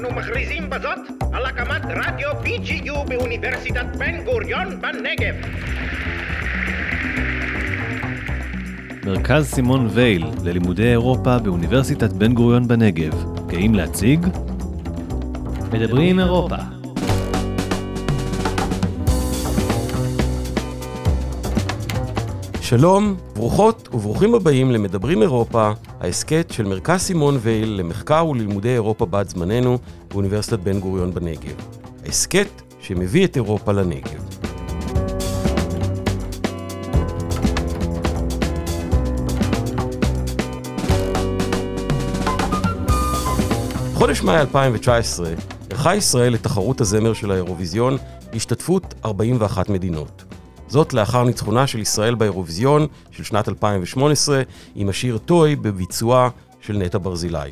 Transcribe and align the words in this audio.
אנו 0.00 0.10
מכריזים 0.10 0.70
בזאת 0.70 0.98
על 1.32 1.46
הקמת 1.46 1.82
רדיו 1.84 2.30
BGU 2.44 3.08
באוניברסיטת 3.08 3.86
בן 3.98 4.24
גוריון 4.24 4.80
בנגב. 4.80 5.34
מרכז 9.06 9.46
סימון 9.46 9.88
וייל 9.90 10.24
ללימודי 10.44 10.90
אירופה 10.90 11.38
באוניברסיטת 11.38 12.12
בן 12.12 12.34
גוריון 12.34 12.68
בנגב. 12.68 13.24
גאים 13.46 13.74
להציג? 13.74 14.26
מדברים 15.72 16.18
אירופה. 16.18 16.79
שלום, 22.70 23.16
ברוכות 23.34 23.88
וברוכים 23.92 24.34
הבאים 24.34 24.70
למדברים 24.70 25.22
אירופה, 25.22 25.70
ההסכת 26.00 26.46
של 26.50 26.64
מרכז 26.64 27.00
סימון 27.00 27.38
וייל 27.40 27.68
למחקר 27.68 28.26
וללימודי 28.26 28.68
אירופה 28.68 29.06
בת 29.06 29.28
זמננו 29.28 29.78
באוניברסיטת 30.10 30.58
בן 30.58 30.80
גוריון 30.80 31.14
בנגב. 31.14 31.54
ההסכת 32.04 32.62
שמביא 32.80 33.24
את 33.26 33.36
אירופה 33.36 33.72
לנגב. 33.72 34.28
בחודש 43.94 44.22
מאי 44.22 44.40
2019 44.40 45.32
ערכה 45.70 45.94
ישראל 45.94 46.34
את 46.34 46.42
תחרות 46.42 46.80
הזמר 46.80 47.12
של 47.12 47.30
האירוויזיון 47.30 47.96
בהשתתפות 48.32 48.94
41 49.04 49.68
מדינות. 49.68 50.29
זאת 50.70 50.92
לאחר 50.92 51.24
ניצחונה 51.24 51.66
של 51.66 51.78
ישראל 51.78 52.14
באירוויזיון 52.14 52.86
של 53.10 53.24
שנת 53.24 53.48
2018 53.48 54.42
עם 54.74 54.88
השיר 54.88 55.18
טוי 55.18 55.56
בביצועה 55.56 56.28
של 56.60 56.76
נטע 56.76 56.98
ברזילי. 57.02 57.50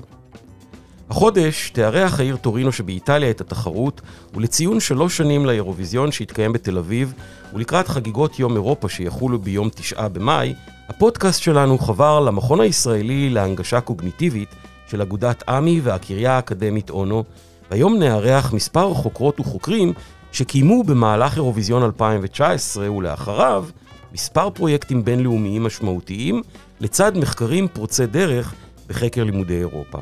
החודש 1.11 1.71
תארח 1.71 2.21
העיר 2.21 2.37
טורינו 2.37 2.73
שבאיטליה 2.73 3.31
את 3.31 3.41
התחרות 3.41 4.01
ולציון 4.35 4.81
שלוש 4.81 5.17
שנים 5.17 5.47
לאירוויזיון 5.47 6.13
שהתקיים 6.13 6.53
בתל 6.53 6.79
אביב 6.79 7.13
ולקראת 7.55 7.89
חגיגות 7.89 8.39
יום 8.39 8.55
אירופה 8.55 8.89
שיחולו 8.89 9.39
ביום 9.39 9.69
תשעה 9.69 10.09
במאי, 10.09 10.55
הפודקאסט 10.89 11.43
שלנו 11.43 11.79
חבר 11.79 12.21
למכון 12.21 12.61
הישראלי 12.61 13.31
להנגשה 13.31 13.81
קוגניטיבית 13.81 14.55
של 14.91 15.03
אגודת 15.03 15.49
עמ"י 15.49 15.81
והקריה 15.81 16.33
האקדמית 16.33 16.91
אונו, 16.91 17.25
והיום 17.71 17.99
נארח 17.99 18.53
מספר 18.53 18.95
חוקרות 18.95 19.41
וחוקרים 19.41 19.93
שקיימו 20.39 20.83
במהלך 20.83 21.37
אירוויזיון 21.37 21.83
2019 21.83 22.93
ולאחריו 22.93 23.65
מספר 24.13 24.51
פרויקטים 24.51 25.05
בינלאומיים 25.05 25.65
משמעותיים, 25.65 26.43
לצד 26.81 27.19
מחקרים 27.19 27.69
פורצי 27.69 28.07
דרך 28.07 28.55
בחקר 28.87 29.25
לימודי 29.25 29.59
אירופה. 29.59 29.99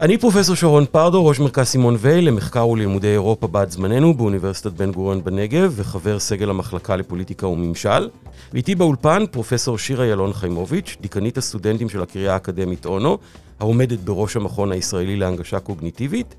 אני 0.00 0.18
פרופסור 0.18 0.56
שרון 0.56 0.84
פרדו, 0.90 1.26
ראש 1.26 1.40
מרכז 1.40 1.66
סימון 1.66 1.96
וייל 1.98 2.28
למחקר 2.28 2.68
וללימודי 2.68 3.08
אירופה 3.12 3.46
בת 3.46 3.70
זמננו 3.70 4.14
באוניברסיטת 4.14 4.72
בן 4.72 4.92
גוריון 4.92 5.24
בנגב 5.24 5.72
וחבר 5.76 6.18
סגל 6.18 6.50
המחלקה 6.50 6.96
לפוליטיקה 6.96 7.46
וממשל. 7.46 8.08
ואיתי 8.52 8.74
באולפן 8.74 9.24
פרופסור 9.30 9.78
שירה 9.78 10.06
ילון 10.06 10.32
חיימוביץ', 10.32 10.96
דיקנית 11.00 11.38
הסטודנטים 11.38 11.88
של 11.88 12.02
הקריה 12.02 12.32
האקדמית 12.32 12.86
אונו, 12.86 13.18
העומדת 13.60 13.98
בראש 13.98 14.36
המכון 14.36 14.72
הישראלי 14.72 15.16
להנגשה 15.16 15.60
קוגניטיבית. 15.60 16.34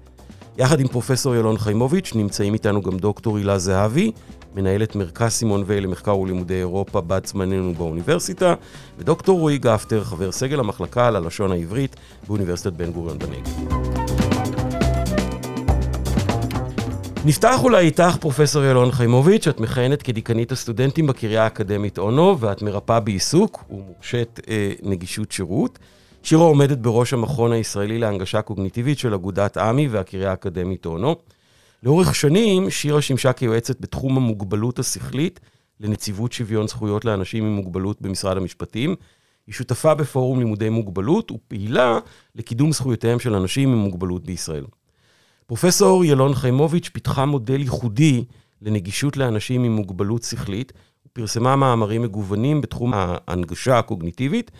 יחד 0.57 0.79
עם 0.79 0.87
פרופסור 0.87 1.35
ילון 1.35 1.57
חיימוביץ' 1.57 2.11
נמצאים 2.15 2.53
איתנו 2.53 2.81
גם 2.81 2.97
דוקטור 2.97 3.37
הילה 3.37 3.57
זהבי, 3.57 4.11
מנהלת 4.55 4.95
מרכז 4.95 5.31
סימון 5.31 5.63
וייל 5.67 5.83
למחקר 5.83 6.17
ולימודי 6.17 6.53
אירופה 6.53 7.01
בת 7.01 7.25
זמננו 7.25 7.73
באוניברסיטה, 7.73 8.53
ודוקטור 8.97 9.39
רועי 9.39 9.57
גפטר, 9.57 10.03
חבר 10.03 10.31
סגל 10.31 10.59
המחלקה 10.59 11.11
ללשון 11.11 11.51
העברית 11.51 11.95
באוניברסיטת 12.27 12.73
בן 12.73 12.91
גוריון 12.91 13.17
בנגב. 13.19 13.81
נפתח 17.25 17.63
אולי 17.63 17.85
איתך, 17.85 18.17
פרופסור 18.19 18.63
ילון 18.63 18.91
חיימוביץ', 18.91 19.47
את 19.47 19.59
מכהנת 19.59 20.01
כדיקנית 20.01 20.51
הסטודנטים 20.51 21.07
בקריה 21.07 21.43
האקדמית 21.43 21.97
אונו, 21.97 22.39
ואת 22.39 22.61
מרפאה 22.61 22.99
בעיסוק 22.99 23.63
ומורשית 23.69 24.39
אה, 24.49 24.71
נגישות 24.83 25.31
שירות. 25.31 25.79
שירה 26.23 26.43
עומדת 26.43 26.77
בראש 26.77 27.13
המכון 27.13 27.51
הישראלי 27.51 27.99
להנגשה 27.99 28.41
קוגניטיבית 28.41 28.99
של 28.99 29.13
אגודת 29.13 29.57
עמ"י 29.57 29.87
והקריה 29.87 30.29
האקדמית 30.31 30.85
אונו. 30.85 31.15
לאורך 31.83 32.15
שנים 32.15 32.69
שירה 32.69 33.01
שימשה 33.01 33.33
כיועצת 33.33 33.81
בתחום 33.81 34.17
המוגבלות 34.17 34.79
השכלית 34.79 35.39
לנציבות 35.79 36.31
שוויון 36.31 36.67
זכויות 36.67 37.05
לאנשים 37.05 37.43
עם 37.45 37.55
מוגבלות 37.55 38.01
במשרד 38.01 38.37
המשפטים. 38.37 38.95
היא 39.47 39.55
שותפה 39.55 39.93
בפורום 39.93 40.39
לימודי 40.39 40.69
מוגבלות 40.69 41.31
ופעילה 41.31 41.99
לקידום 42.35 42.71
זכויותיהם 42.71 43.19
של 43.19 43.35
אנשים 43.35 43.69
עם 43.69 43.77
מוגבלות 43.77 44.25
בישראל. 44.25 44.65
פרופסור 45.47 46.05
ילון 46.05 46.33
חיימוביץ' 46.33 46.89
פיתחה 46.89 47.25
מודל 47.25 47.61
ייחודי 47.61 48.23
לנגישות 48.61 49.17
לאנשים 49.17 49.63
עם 49.63 49.75
מוגבלות 49.75 50.23
שכלית, 50.23 50.73
ופרסמה 51.07 51.55
מאמרים 51.55 52.01
מגוונים 52.01 52.61
בתחום 52.61 52.91
ההנגשה 52.95 53.79
הקוגניטיבית, 53.79 54.51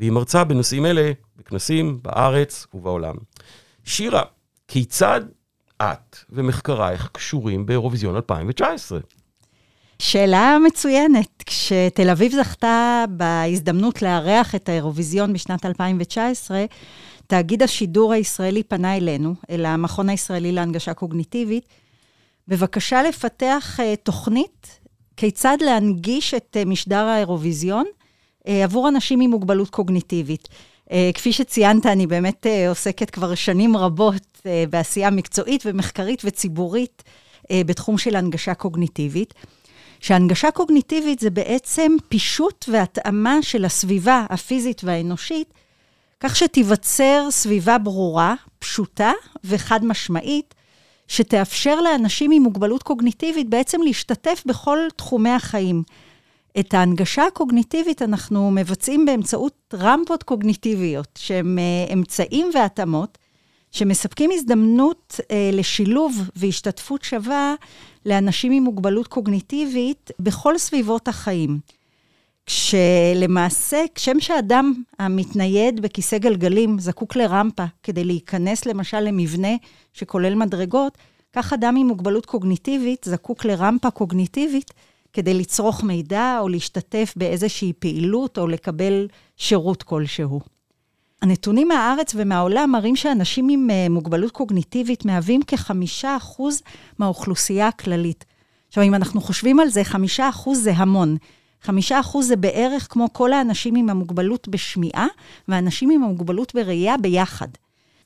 והיא 0.00 0.10
מרצה 0.10 0.44
בנושאים 0.44 0.86
אלה 0.86 1.12
בכנסים 1.36 1.98
בארץ 2.02 2.66
ובעולם. 2.74 3.14
שירה, 3.84 4.22
כיצד 4.68 5.20
את 5.82 6.16
ומחקרייך 6.30 7.08
קשורים 7.12 7.66
באירוויזיון 7.66 8.16
2019? 8.16 9.00
שאלה 9.98 10.56
מצוינת. 10.66 11.42
כשתל 11.46 12.10
אביב 12.10 12.32
זכתה 12.32 13.04
בהזדמנות 13.10 14.02
לארח 14.02 14.54
את 14.54 14.68
האירוויזיון 14.68 15.32
בשנת 15.32 15.66
2019, 15.66 16.64
תאגיד 17.26 17.62
השידור 17.62 18.12
הישראלי 18.12 18.62
פנה 18.62 18.96
אלינו, 18.96 19.34
אל 19.50 19.66
המכון 19.66 20.08
הישראלי 20.08 20.52
להנגשה 20.52 20.94
קוגניטיבית, 20.94 21.64
בבקשה 22.48 23.02
לפתח 23.02 23.78
uh, 23.80 23.96
תוכנית 24.02 24.80
כיצד 25.16 25.56
להנגיש 25.60 26.34
את 26.34 26.56
uh, 26.60 26.68
משדר 26.68 27.04
האירוויזיון 27.04 27.84
עבור 28.46 28.88
אנשים 28.88 29.20
עם 29.20 29.30
מוגבלות 29.30 29.70
קוגניטיבית. 29.70 30.48
Uh, 30.88 30.92
כפי 31.14 31.32
שציינת, 31.32 31.86
אני 31.86 32.06
באמת 32.06 32.46
uh, 32.46 32.68
עוסקת 32.68 33.10
כבר 33.10 33.34
שנים 33.34 33.76
רבות 33.76 34.40
בעשייה 34.70 35.10
מקצועית 35.10 35.62
ומחקרית 35.66 36.22
וציבורית 36.24 37.02
בתחום 37.52 37.98
של 37.98 38.16
הנגשה 38.16 38.54
קוגניטיבית. 38.54 39.34
שהנגשה 40.00 40.50
קוגניטיבית 40.50 41.18
זה 41.20 41.30
בעצם 41.30 41.92
פישוט 42.08 42.64
והתאמה 42.68 43.42
של 43.42 43.64
הסביבה 43.64 44.26
הפיזית 44.30 44.84
והאנושית, 44.84 45.54
כך 46.20 46.36
שתיווצר 46.36 47.28
סביבה 47.30 47.78
ברורה, 47.78 48.34
פשוטה 48.58 49.12
וחד 49.44 49.84
משמעית, 49.84 50.54
שתאפשר 51.08 51.80
לאנשים 51.80 52.30
עם 52.30 52.42
מוגבלות 52.42 52.82
קוגניטיבית 52.82 53.48
בעצם 53.48 53.82
להשתתף 53.82 54.42
בכל 54.46 54.78
תחומי 54.96 55.30
החיים. 55.30 55.82
את 56.58 56.74
ההנגשה 56.74 57.26
הקוגניטיבית 57.26 58.02
אנחנו 58.02 58.50
מבצעים 58.50 59.06
באמצעות 59.06 59.74
רמפות 59.74 60.22
קוגניטיביות, 60.22 61.18
שהן 61.18 61.58
uh, 61.58 61.92
אמצעים 61.92 62.50
והתאמות 62.54 63.18
שמספקים 63.70 64.30
הזדמנות 64.32 65.20
uh, 65.20 65.24
לשילוב 65.52 66.30
והשתתפות 66.36 67.02
שווה 67.04 67.54
לאנשים 68.06 68.52
עם 68.52 68.62
מוגבלות 68.62 69.06
קוגניטיבית 69.06 70.10
בכל 70.18 70.58
סביבות 70.58 71.08
החיים. 71.08 71.58
כשלמעשה, 72.46 73.84
כשם 73.94 74.20
שאדם 74.20 74.72
המתנייד 74.98 75.80
בכיסא 75.80 76.18
גלגלים 76.18 76.78
זקוק 76.78 77.16
לרמפה 77.16 77.64
כדי 77.82 78.04
להיכנס 78.04 78.66
למשל 78.66 79.00
למבנה 79.00 79.56
שכולל 79.92 80.34
מדרגות, 80.34 80.98
כך 81.32 81.52
אדם 81.52 81.76
עם 81.76 81.86
מוגבלות 81.86 82.26
קוגניטיבית 82.26 83.04
זקוק 83.04 83.44
לרמפה 83.44 83.90
קוגניטיבית 83.90 84.72
כדי 85.12 85.34
לצרוך 85.34 85.84
מידע 85.84 86.38
או 86.40 86.48
להשתתף 86.48 87.14
באיזושהי 87.16 87.72
פעילות 87.78 88.38
או 88.38 88.46
לקבל 88.46 89.08
שירות 89.36 89.82
כלשהו. 89.82 90.40
הנתונים 91.22 91.68
מהארץ 91.68 92.12
ומהעולם 92.16 92.70
מראים 92.70 92.96
שאנשים 92.96 93.48
עם 93.48 93.70
אה, 93.70 93.86
מוגבלות 93.90 94.30
קוגניטיבית 94.30 95.04
מהווים 95.04 95.42
כחמישה 95.42 96.16
אחוז 96.16 96.62
מהאוכלוסייה 96.98 97.68
הכללית. 97.68 98.24
עכשיו, 98.68 98.84
אם 98.84 98.94
אנחנו 98.94 99.20
חושבים 99.20 99.60
על 99.60 99.68
זה, 99.68 99.84
חמישה 99.84 100.28
אחוז 100.28 100.62
זה 100.62 100.72
המון. 100.76 101.16
חמישה 101.62 102.00
אחוז 102.00 102.26
זה 102.26 102.36
בערך 102.36 102.86
כמו 102.90 103.08
כל 103.12 103.32
האנשים 103.32 103.74
עם 103.76 103.90
המוגבלות 103.90 104.48
בשמיעה, 104.48 105.06
ואנשים 105.48 105.90
עם 105.90 106.02
המוגבלות 106.02 106.54
בראייה 106.54 106.96
ביחד. 106.96 107.48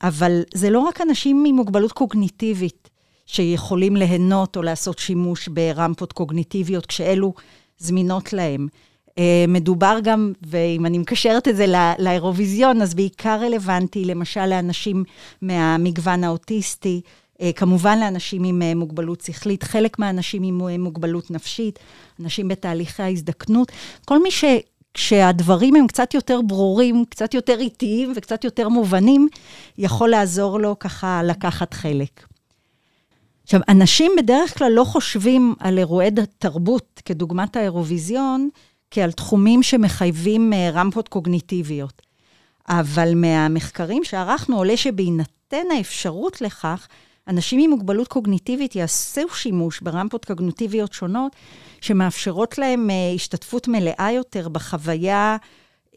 אבל 0.03 0.41
זה 0.53 0.69
לא 0.69 0.79
רק 0.79 1.01
אנשים 1.01 1.43
עם 1.47 1.55
מוגבלות 1.55 1.91
קוגניטיבית 1.91 2.89
שיכולים 3.25 3.95
ליהנות 3.95 4.57
או 4.57 4.61
לעשות 4.61 4.99
שימוש 4.99 5.47
ברמפות 5.47 6.13
קוגניטיביות 6.13 6.85
כשאלו 6.85 7.33
זמינות 7.77 8.33
להם. 8.33 8.67
אה, 9.17 9.45
מדובר 9.47 9.97
גם, 10.03 10.33
ואם 10.47 10.85
אני 10.85 10.97
מקשרת 10.97 11.47
את 11.47 11.55
זה 11.55 11.65
לאירוויזיון, 11.99 12.81
אז 12.81 12.93
בעיקר 12.93 13.37
רלוונטי 13.41 14.05
למשל 14.05 14.45
לאנשים 14.45 15.03
מהמגוון 15.41 16.23
האוטיסטי, 16.23 17.01
אה, 17.41 17.51
כמובן 17.55 17.99
לאנשים 17.99 18.43
עם 18.43 18.61
אה, 18.61 18.75
מוגבלות 18.75 19.21
שכלית, 19.21 19.63
חלק 19.63 19.99
מהאנשים 19.99 20.43
עם 20.43 20.83
מוגבלות 20.83 21.31
נפשית, 21.31 21.79
אנשים 22.19 22.47
בתהליכי 22.47 23.03
ההזדקנות, 23.03 23.71
כל 24.05 24.23
מי 24.23 24.29
כשהדברים 24.93 25.75
הם 25.75 25.87
קצת 25.87 26.13
יותר 26.13 26.39
ברורים, 26.41 27.05
קצת 27.09 27.33
יותר 27.33 27.59
איטיים 27.59 28.13
וקצת 28.15 28.43
יותר 28.43 28.69
מובנים, 28.69 29.27
יכול 29.77 30.09
לעזור 30.09 30.59
לו 30.59 30.79
ככה 30.79 31.21
לקחת 31.23 31.73
חלק. 31.73 32.34
עכשיו, 33.45 33.61
אנשים 33.69 34.11
בדרך 34.17 34.57
כלל 34.57 34.71
לא 34.71 34.83
חושבים 34.83 35.55
על 35.59 35.77
אירועי 35.77 36.09
תרבות, 36.37 37.01
כדוגמת 37.05 37.55
האירוויזיון, 37.55 38.49
כעל 38.91 39.11
תחומים 39.11 39.63
שמחייבים 39.63 40.53
אה, 40.53 40.69
רמפות 40.73 41.07
קוגניטיביות. 41.07 42.01
אבל 42.69 43.15
מהמחקרים 43.15 44.03
שערכנו 44.03 44.57
עולה 44.57 44.77
שבהינתן 44.77 45.65
האפשרות 45.77 46.41
לכך, 46.41 46.87
אנשים 47.27 47.59
עם 47.59 47.69
מוגבלות 47.69 48.07
קוגניטיבית 48.07 48.75
יעשו 48.75 49.29
שימוש 49.29 49.81
ברמפות 49.81 50.25
קוגניטיביות 50.25 50.93
שונות, 50.93 51.35
שמאפשרות 51.81 52.57
להם 52.57 52.89
אה, 52.89 53.11
השתתפות 53.15 53.67
מלאה 53.67 54.11
יותר 54.11 54.49
בחוויה 54.49 55.37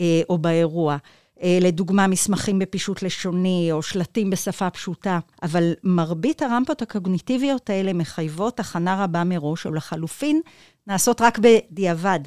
אה, 0.00 0.20
או 0.28 0.38
באירוע. 0.38 0.96
אה, 1.42 1.58
לדוגמה, 1.60 2.06
מסמכים 2.06 2.58
בפישוט 2.58 3.02
לשוני 3.02 3.68
או 3.72 3.82
שלטים 3.82 4.30
בשפה 4.30 4.70
פשוטה. 4.70 5.18
אבל 5.42 5.72
מרבית 5.84 6.42
הרמפות 6.42 6.82
הקוגניטיביות 6.82 7.70
האלה 7.70 7.92
מחייבות 7.92 8.60
הכנה 8.60 9.04
רבה 9.04 9.24
מראש, 9.24 9.66
או 9.66 9.74
לחלופין, 9.74 10.40
נעשות 10.86 11.20
רק 11.20 11.38
בדיעבד. 11.38 12.20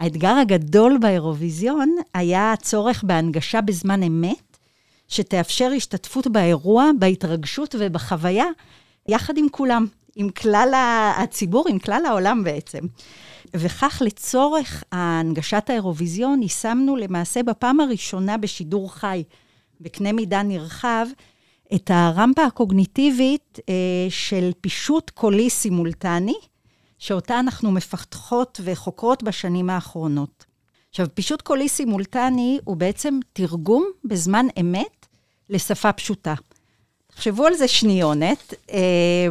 האתגר 0.00 0.34
הגדול 0.34 0.98
באירוויזיון 0.98 1.96
היה 2.14 2.52
הצורך 2.52 3.04
בהנגשה 3.04 3.60
בזמן 3.60 4.02
אמת, 4.02 4.56
שתאפשר 5.08 5.70
השתתפות 5.76 6.26
באירוע, 6.26 6.90
בהתרגשות 6.98 7.74
ובחוויה, 7.78 8.46
יחד 9.08 9.38
עם 9.38 9.46
כולם, 9.50 9.86
עם 10.16 10.28
כלל 10.28 10.72
הציבור, 11.16 11.64
עם 11.68 11.78
כלל 11.78 12.02
העולם 12.06 12.44
בעצם. 12.44 12.78
וכך 13.58 14.02
לצורך 14.04 14.84
הנגשת 14.92 15.70
האירוויזיון, 15.70 16.42
יישמנו 16.42 16.96
למעשה 16.96 17.42
בפעם 17.42 17.80
הראשונה 17.80 18.36
בשידור 18.36 18.94
חי, 18.94 19.24
בקנה 19.80 20.12
מידה 20.12 20.42
נרחב, 20.42 21.06
את 21.74 21.90
הרמפה 21.94 22.44
הקוגניטיבית 22.44 23.58
אה, 23.68 23.74
של 24.08 24.50
פישוט 24.60 25.10
קולי 25.10 25.50
סימולטני, 25.50 26.34
שאותה 26.98 27.40
אנחנו 27.40 27.72
מפתחות 27.72 28.60
וחוקרות 28.64 29.22
בשנים 29.22 29.70
האחרונות. 29.70 30.44
עכשיו, 30.90 31.06
פישוט 31.14 31.42
קולי 31.42 31.68
סימולטני 31.68 32.58
הוא 32.64 32.76
בעצם 32.76 33.18
תרגום 33.32 33.86
בזמן 34.04 34.46
אמת 34.60 35.06
לשפה 35.50 35.92
פשוטה. 35.92 36.34
תחשבו 37.06 37.46
על 37.46 37.54
זה 37.54 37.68
שניונת. 37.68 38.54
אה, 38.72 39.28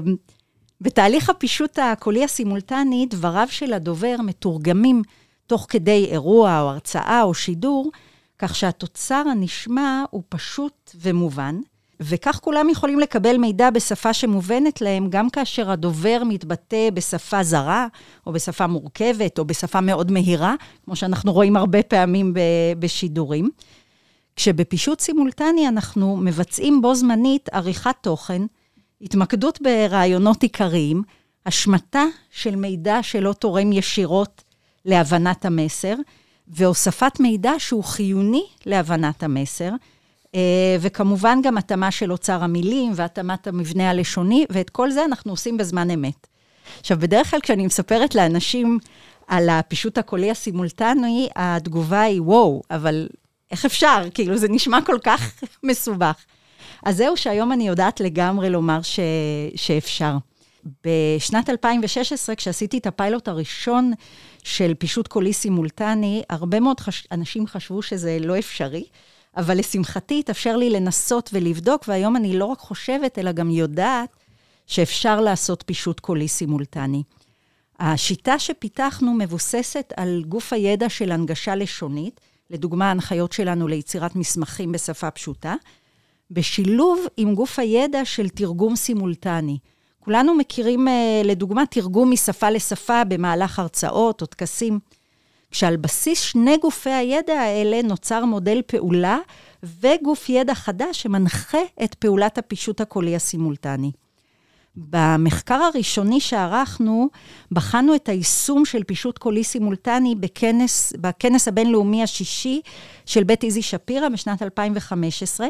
בתהליך 0.81 1.30
הפישוט 1.30 1.80
הקולי 1.80 2.24
הסימולטני, 2.24 3.07
דבריו 3.10 3.48
של 3.50 3.74
הדובר 3.74 4.16
מתורגמים 4.24 5.01
תוך 5.48 5.66
כדי 5.69 6.06
אירוע 6.12 6.62
או 6.62 6.69
הרצאה 6.69 7.22
או 7.24 7.33
שידור, 7.33 7.92
כך 8.39 8.56
שהתוצר 8.56 9.24
הנשמע 9.31 10.04
הוא 10.10 10.24
פשוט 10.30 10.92
ומובן, 11.01 11.60
וכך 12.00 12.39
כולם 12.44 12.69
יכולים 12.69 13.00
לקבל 13.00 13.38
מידע 13.38 13.69
בשפה 13.69 14.13
שמובנת 14.13 14.81
להם, 14.81 15.10
גם 15.10 15.30
כאשר 15.30 15.72
הדובר 15.72 16.22
מתבטא 16.25 16.89
בשפה 16.94 17.44
זרה, 17.44 17.88
או 18.27 18.33
בשפה 18.33 18.68
מורכבת, 18.68 19.39
או 19.39 19.45
בשפה 19.45 19.81
מאוד 19.81 20.12
מהירה, 20.12 20.56
כמו 20.86 20.95
שאנחנו 20.95 21.33
רואים 21.33 21.57
הרבה 21.57 21.83
פעמים 21.83 22.33
בשידורים. 22.80 23.50
כשבפישוט 24.36 25.00
סימולטני 25.00 25.68
אנחנו 25.68 26.18
מבצעים 26.18 26.81
בו 26.81 26.95
זמנית 26.95 27.50
עריכת 27.51 27.95
תוכן, 28.01 28.42
התמקדות 29.02 29.62
ברעיונות 29.62 30.44
עיקריים, 30.44 31.04
השמטה 31.46 32.06
של 32.32 32.56
מידע 32.56 33.04
שלא 33.04 33.34
תורם 33.34 33.72
ישירות 33.72 34.44
להבנת 34.86 35.46
המסר, 35.46 35.96
והוספת 36.48 37.20
מידע 37.20 37.52
שהוא 37.58 37.84
חיוני 37.84 38.44
להבנת 38.66 39.24
המסר, 39.24 39.70
אה, 40.36 40.78
וכמובן 40.80 41.40
גם 41.44 41.58
התאמה 41.58 41.92
של 41.92 42.12
אוצר 42.12 42.44
המילים 42.44 42.92
והתאמת 42.96 43.48
המבנה 43.48 43.90
הלשוני, 43.90 44.46
ואת 44.50 44.70
כל 44.70 44.92
זה 44.92 45.06
אנחנו 45.06 45.32
עושים 45.32 45.58
בזמן 45.58 45.92
אמת. 45.92 46.28
עכשיו, 46.80 47.00
בדרך 47.00 47.32
כלל 47.32 47.40
כשאני 47.40 47.66
מספרת 47.66 48.16
לאנשים 48.16 48.80
על 49.28 49.50
הפישוט 49.50 49.98
הקולי 49.98 50.32
הסימולטני, 50.32 51.30
התגובה 51.36 52.02
היא, 52.02 52.22
וואו, 52.22 52.62
אבל 52.72 53.08
איך 53.52 53.66
אפשר? 53.66 54.04
כאילו, 54.14 54.38
זה 54.38 54.48
נשמע 54.50 54.80
כל 54.86 54.98
כך 55.04 55.44
מסובך. 55.64 56.16
אז 56.86 56.98
זהו 56.98 57.18
שהיום 57.18 57.52
אני 57.52 57.68
יודעת 57.68 58.00
לגמרי 58.00 58.50
לומר 58.50 58.82
ש... 58.82 59.00
שאפשר. 59.56 60.18
בשנת 60.84 61.50
2016, 61.50 62.36
כשעשיתי 62.36 62.78
את 62.78 62.88
הפיילוט 62.88 63.28
הראשון 63.28 63.94
של 64.44 64.74
פישוט 64.74 65.08
קולי 65.08 65.34
סימולטני, 65.34 66.24
הרבה 66.30 66.60
מאוד 66.60 66.80
חש... 66.80 67.08
אנשים 67.12 67.48
חשבו 67.48 67.82
שזה 67.82 68.18
לא 68.22 68.40
אפשרי, 68.40 68.84
אבל 69.38 69.58
לשמחתי 69.58 70.20
התאפשר 70.20 70.58
לי 70.58 70.70
לנסות 70.70 71.30
ולבדוק, 71.34 71.86
והיום 71.88 72.16
אני 72.16 72.38
לא 72.38 72.46
רק 72.46 72.60
חושבת, 72.60 73.20
אלא 73.20 73.32
גם 73.32 73.50
יודעת 73.50 74.10
שאפשר 74.68 75.22
לעשות 75.22 75.64
פישוט 75.66 76.00
קולי 76.00 76.28
סימולטני. 76.28 77.04
השיטה 77.80 78.40
שפיתחנו 78.40 79.14
מבוססת 79.14 79.94
על 79.98 80.24
גוף 80.28 80.54
הידע 80.54 80.90
של 80.90 81.12
הנגשה 81.12 81.56
לשונית, 81.56 82.22
לדוגמה, 82.50 82.88
ההנחיות 82.88 83.32
שלנו 83.32 83.68
ליצירת 83.68 84.16
מסמכים 84.16 84.72
בשפה 84.72 85.12
פשוטה, 85.12 85.56
בשילוב 86.31 87.06
עם 87.18 87.36
גוף 87.36 87.60
הידע 87.60 88.06
של 88.06 88.30
תרגום 88.30 88.75
סימולטני. 88.75 89.57
כולנו 90.00 90.36
מכירים, 90.36 90.88
אה, 90.88 91.22
לדוגמה, 91.24 91.66
תרגום 91.66 92.12
משפה 92.12 92.50
לשפה 92.50 93.04
במהלך 93.04 93.60
הרצאות 93.60 94.22
או 94.22 94.27
טקסים. 94.27 94.80
כשעל 95.51 95.77
בסיס 95.77 96.22
שני 96.22 96.57
גופי 96.57 96.89
הידע 96.89 97.33
האלה 97.33 97.81
נוצר 97.81 98.25
מודל 98.25 98.62
פעולה 98.68 99.18
וגוף 99.63 100.30
ידע 100.30 100.56
חדש 100.56 101.01
שמנחה 101.01 101.57
את 101.83 101.94
פעולת 101.94 102.38
הפישוט 102.38 102.81
הקולי 102.81 103.16
הסימולטני. 103.16 103.92
במחקר 104.75 105.62
הראשוני 105.63 106.19
שערכנו, 106.19 107.10
בחנו 107.51 107.95
את 107.95 108.10
היישום 108.10 108.66
של 108.66 108.83
פישוט 108.83 109.18
קולי 109.18 109.44
סימולטני 109.44 110.16
בכנס, 110.16 110.94
בכנס 111.01 111.48
הבינלאומי 111.48 112.04
השישי 112.04 112.62
של 113.06 113.24
בית 113.24 113.44
איזי 113.44 113.62
שפירא 113.62 114.10
בשנת 114.10 114.42
2015, 114.42 115.48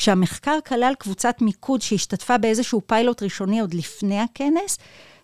כשהמחקר 0.00 0.58
כלל 0.66 0.92
קבוצת 0.98 1.36
מיקוד 1.40 1.82
שהשתתפה 1.82 2.38
באיזשהו 2.38 2.80
פיילוט 2.86 3.22
ראשוני 3.22 3.60
עוד 3.60 3.74
לפני 3.74 4.20
הכנס, 4.20 4.78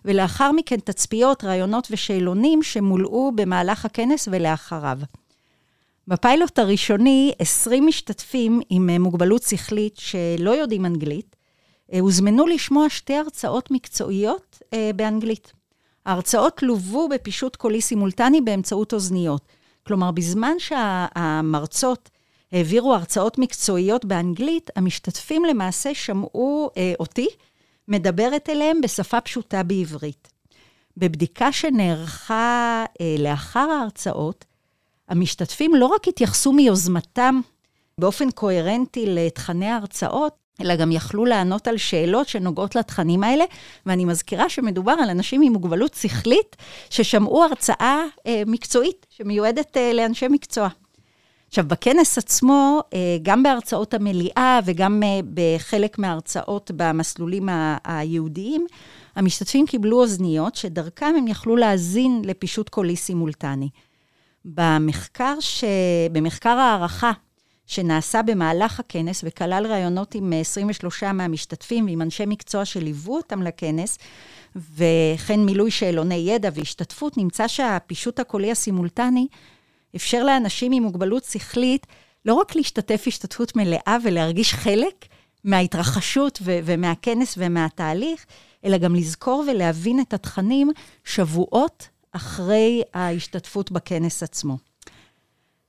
ולאחר 0.05 0.51
מכן 0.51 0.79
תצפיות, 0.79 1.43
ראיונות 1.43 1.87
ושאלונים 1.91 2.63
שמולאו 2.63 3.31
במהלך 3.35 3.85
הכנס 3.85 4.27
ולאחריו. 4.31 4.99
בפיילוט 6.07 6.59
הראשוני, 6.59 7.33
20 7.39 7.85
משתתפים 7.85 8.61
עם 8.69 8.89
מוגבלות 8.89 9.43
שכלית 9.43 9.97
שלא 9.97 10.51
יודעים 10.51 10.85
אנגלית, 10.85 11.35
אה, 11.93 11.99
הוזמנו 11.99 12.47
לשמוע 12.47 12.89
שתי 12.89 13.15
הרצאות 13.15 13.71
מקצועיות 13.71 14.59
אה, 14.73 14.91
באנגלית. 14.95 15.53
ההרצאות 16.05 16.63
לוו 16.63 17.09
בפישוט 17.09 17.55
קולי 17.55 17.81
סימולטני 17.81 18.41
באמצעות 18.41 18.93
אוזניות. 18.93 19.41
כלומר, 19.87 20.11
בזמן 20.11 20.53
שהמרצות 20.59 22.09
העבירו 22.51 22.93
הרצאות 22.93 23.37
מקצועיות 23.37 24.05
באנגלית, 24.05 24.69
המשתתפים 24.75 25.45
למעשה 25.45 25.93
שמעו 25.93 26.69
אה, 26.77 26.93
אותי 26.99 27.27
מדברת 27.87 28.49
אליהם 28.49 28.81
בשפה 28.81 29.21
פשוטה 29.21 29.63
בעברית. 29.63 30.27
בבדיקה 30.97 31.51
שנערכה 31.51 32.85
אה, 33.01 33.15
לאחר 33.19 33.69
ההרצאות, 33.79 34.45
המשתתפים 35.09 35.75
לא 35.75 35.85
רק 35.85 36.07
התייחסו 36.07 36.51
מיוזמתם 36.51 37.39
באופן 37.97 38.31
קוהרנטי 38.31 39.05
לתכני 39.07 39.65
ההרצאות, 39.65 40.33
אלא 40.61 40.75
גם 40.75 40.91
יכלו 40.91 41.25
לענות 41.25 41.67
על 41.67 41.77
שאלות 41.77 42.27
שנוגעות 42.27 42.75
לתכנים 42.75 43.23
האלה, 43.23 43.45
ואני 43.85 44.05
מזכירה 44.05 44.49
שמדובר 44.49 44.91
על 44.91 45.09
אנשים 45.09 45.41
עם 45.41 45.53
מוגבלות 45.53 45.93
שכלית 45.93 46.55
ששמעו 46.89 47.43
הרצאה 47.43 48.03
אה, 48.27 48.43
מקצועית 48.45 49.05
שמיועדת 49.09 49.77
אה, 49.77 49.93
לאנשי 49.93 50.27
מקצוע. 50.27 50.67
עכשיו, 51.47 51.65
בכנס 51.67 52.17
עצמו, 52.17 52.81
אה, 52.93 53.17
גם 53.21 53.43
בהרצאות 53.43 53.93
המליאה 53.93 54.59
וגם 54.65 55.03
אה, 55.03 55.19
בחלק 55.33 55.99
מההרצאות 55.99 56.71
במסלולים 56.75 57.49
הייעודיים, 57.83 58.65
המשתתפים 59.15 59.65
קיבלו 59.65 60.01
אוזניות 60.01 60.55
שדרכם 60.55 61.13
הם 61.17 61.27
יכלו 61.27 61.55
להאזין 61.55 62.21
לפישוט 62.25 62.69
קולי 62.69 62.95
סימולטני. 62.95 63.69
במחקר, 64.45 65.35
ש... 65.39 65.63
במחקר 66.11 66.49
הערכה 66.49 67.11
שנעשה 67.67 68.21
במהלך 68.21 68.79
הכנס 68.79 69.21
וכלל 69.23 69.67
ראיונות 69.69 70.15
עם 70.15 70.33
23 70.41 71.03
מהמשתתפים 71.03 71.85
ועם 71.85 72.01
אנשי 72.01 72.23
מקצוע 72.27 72.65
שליוו 72.65 73.15
אותם 73.15 73.43
לכנס, 73.43 73.97
וכן 74.55 75.39
מילוי 75.39 75.71
שאלוני 75.71 76.15
ידע 76.15 76.49
והשתתפות, 76.53 77.17
נמצא 77.17 77.47
שהפישוט 77.47 78.19
הקולי 78.19 78.51
הסימולטני 78.51 79.27
אפשר 79.97 80.23
לאנשים 80.23 80.71
עם 80.71 80.83
מוגבלות 80.83 81.23
שכלית 81.23 81.87
לא 82.25 82.33
רק 82.33 82.55
להשתתף 82.55 83.03
השתתפות 83.07 83.55
מלאה 83.55 83.97
ולהרגיש 84.03 84.53
חלק 84.53 85.05
מההתרחשות 85.43 86.39
ו- 86.41 86.59
ומהכנס 86.63 87.35
ומהתהליך, 87.37 88.25
אלא 88.65 88.77
גם 88.77 88.95
לזכור 88.95 89.43
ולהבין 89.47 89.99
את 89.99 90.13
התכנים 90.13 90.71
שבועות 91.03 91.89
אחרי 92.11 92.81
ההשתתפות 92.93 93.71
בכנס 93.71 94.23
עצמו. 94.23 94.57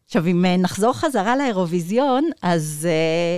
עכשיו, 0.06 0.26
אם 0.26 0.44
אה, 0.44 0.56
נחזור 0.56 0.92
חזרה 0.92 1.36
לאירוויזיון, 1.36 2.24
אז 2.42 2.88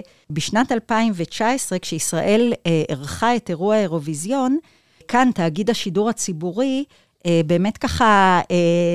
uh, 0.05 0.09
בשנת 0.31 0.73
2019, 0.73 1.79
כשישראל 1.79 2.53
uh, 2.93 3.25
את 3.37 3.51
אירוע 3.51 3.75
האירוויזיון, 3.75 4.59
כאן 5.09 5.31
תאגיד 5.35 5.71
השידור 5.71 6.11
הציבורי 6.11 6.85
באמת 7.47 7.79
ככה 7.79 8.41
uh, 8.43 8.47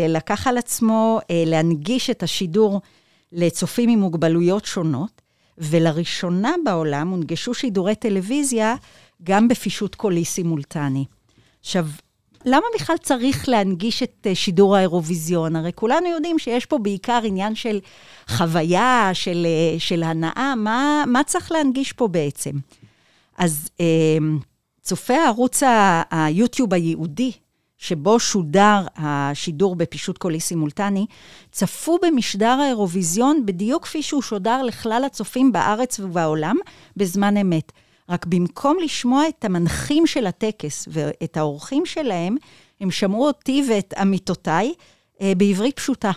לקח 0.10 0.48
על 0.48 0.58
עצמו 0.58 1.20
uh, 1.22 1.25
להנגיש 1.29 2.10
את 2.10 2.24
השידור 2.24 2.82
לצופים 3.32 3.89
עם 3.89 4.00
מוגבלויות 4.00 4.65
שונות, 4.65 5.22
ולראשונה 5.58 6.53
בעולם 6.65 7.08
הונגשו 7.08 7.53
שידורי 7.53 7.96
טלוויזיה 7.96 8.75
גם 9.24 9.48
בפישוט 9.48 9.96
קולי 9.96 10.25
סימולטני. 10.25 11.05
עכשיו, 11.60 11.88
למה 12.46 12.65
בכלל 12.75 12.98
צריך 12.98 13.50
להנגיש 13.50 14.03
את 14.03 14.27
אה, 14.27 14.36
שידור 14.36 14.75
האירוויזיון? 14.75 15.55
הרי 15.55 15.72
כולנו 15.75 16.08
יודעים 16.08 16.39
שיש 16.39 16.65
פה 16.65 16.77
בעיקר 16.77 17.20
עניין 17.24 17.55
של 17.55 17.79
חוויה, 18.27 19.10
של, 19.13 19.48
אה, 19.50 19.79
של 19.79 20.03
הנאה, 20.03 20.53
מה, 20.58 21.03
מה 21.08 21.24
צריך 21.24 21.51
להנגיש 21.51 21.91
פה 21.91 22.08
בעצם? 22.08 22.51
אז 23.38 23.70
אה, 23.79 24.17
צופי 24.82 25.13
הערוץ 25.13 25.63
היוטיוב 26.12 26.74
הייעודי, 26.74 27.32
שבו 27.86 28.20
שודר 28.20 28.82
השידור 28.96 29.75
בפישוט 29.75 30.18
קולי 30.18 30.39
סימולטני, 30.39 31.06
צפו 31.51 31.98
במשדר 32.01 32.58
האירוויזיון 32.62 33.46
בדיוק 33.46 33.84
כפי 33.84 34.01
שהוא 34.01 34.22
שודר 34.22 34.63
לכלל 34.63 35.04
הצופים 35.06 35.51
בארץ 35.51 36.00
ובעולם 36.00 36.56
בזמן 36.98 37.38
אמת. 37.38 37.72
רק 38.10 38.25
במקום 38.25 38.77
לשמוע 38.84 39.27
את 39.27 39.46
המנחים 39.46 40.08
של 40.08 40.27
הטקס 40.27 40.88
ואת 40.92 41.38
האורחים 41.38 41.86
שלהם, 41.86 42.36
הם 42.82 42.92
שמעו 42.92 43.27
אותי 43.27 43.63
ואת 43.70 43.94
עמיתותיי 43.98 44.74
אה, 45.22 45.34
בעברית 45.38 45.75
פשוטה. 45.75 46.12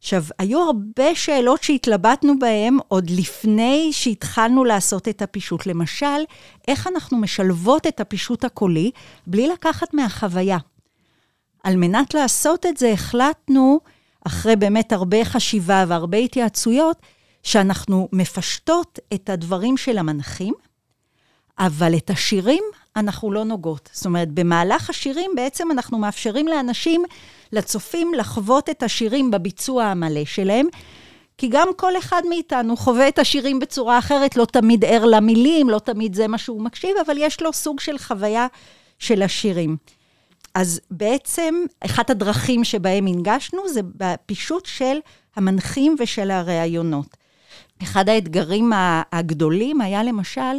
עכשיו, 0.00 0.24
היו 0.38 0.62
הרבה 0.62 1.14
שאלות 1.14 1.62
שהתלבטנו 1.62 2.38
בהן 2.38 2.78
עוד 2.88 3.10
לפני 3.10 3.88
שהתחלנו 3.92 4.64
לעשות 4.64 5.08
את 5.08 5.22
הפישוט. 5.22 5.66
למשל, 5.66 6.06
איך 6.68 6.86
אנחנו 6.86 7.18
משלבות 7.18 7.86
את 7.86 8.00
הפישוט 8.00 8.44
הקולי 8.44 8.90
בלי 9.26 9.48
לקחת 9.48 9.94
מהחוויה. 9.94 10.58
על 11.62 11.76
מנת 11.76 12.14
לעשות 12.14 12.66
את 12.66 12.76
זה, 12.76 12.92
החלטנו, 12.92 13.80
אחרי 14.26 14.56
באמת 14.56 14.92
הרבה 14.92 15.24
חשיבה 15.24 15.84
והרבה 15.88 16.18
התייעצויות, 16.18 16.96
שאנחנו 17.42 18.08
מפשטות 18.12 18.98
את 19.14 19.30
הדברים 19.30 19.76
של 19.76 19.98
המנחים, 19.98 20.54
אבל 21.58 21.96
את 21.96 22.10
השירים 22.10 22.64
אנחנו 22.96 23.32
לא 23.32 23.44
נוגעות. 23.44 23.90
זאת 23.92 24.06
אומרת, 24.06 24.28
במהלך 24.28 24.90
השירים 24.90 25.30
בעצם 25.36 25.70
אנחנו 25.70 25.98
מאפשרים 25.98 26.48
לאנשים, 26.48 27.04
לצופים, 27.52 28.14
לחוות 28.14 28.70
את 28.70 28.82
השירים 28.82 29.30
בביצוע 29.30 29.84
המלא 29.84 30.24
שלהם, 30.24 30.66
כי 31.38 31.48
גם 31.48 31.68
כל 31.76 31.98
אחד 31.98 32.22
מאיתנו 32.28 32.76
חווה 32.76 33.08
את 33.08 33.18
השירים 33.18 33.58
בצורה 33.58 33.98
אחרת, 33.98 34.36
לא 34.36 34.44
תמיד 34.44 34.84
ער 34.84 35.04
למילים, 35.04 35.70
לא 35.70 35.78
תמיד 35.78 36.14
זה 36.14 36.28
מה 36.28 36.38
שהוא 36.38 36.62
מקשיב, 36.62 36.90
אבל 37.06 37.14
יש 37.18 37.42
לו 37.42 37.52
סוג 37.52 37.80
של 37.80 37.98
חוויה 37.98 38.46
של 38.98 39.22
השירים. 39.22 39.76
אז 40.54 40.80
בעצם, 40.90 41.54
אחת 41.80 42.10
הדרכים 42.10 42.64
שבהם 42.64 43.06
הנגשנו 43.06 43.68
זה 43.68 43.80
בפישוט 43.96 44.66
של 44.66 44.98
המנחים 45.36 45.96
ושל 45.98 46.30
הראיונות. 46.30 47.16
אחד 47.82 48.08
האתגרים 48.08 48.72
הגדולים 49.12 49.80
היה 49.80 50.02
למשל, 50.02 50.58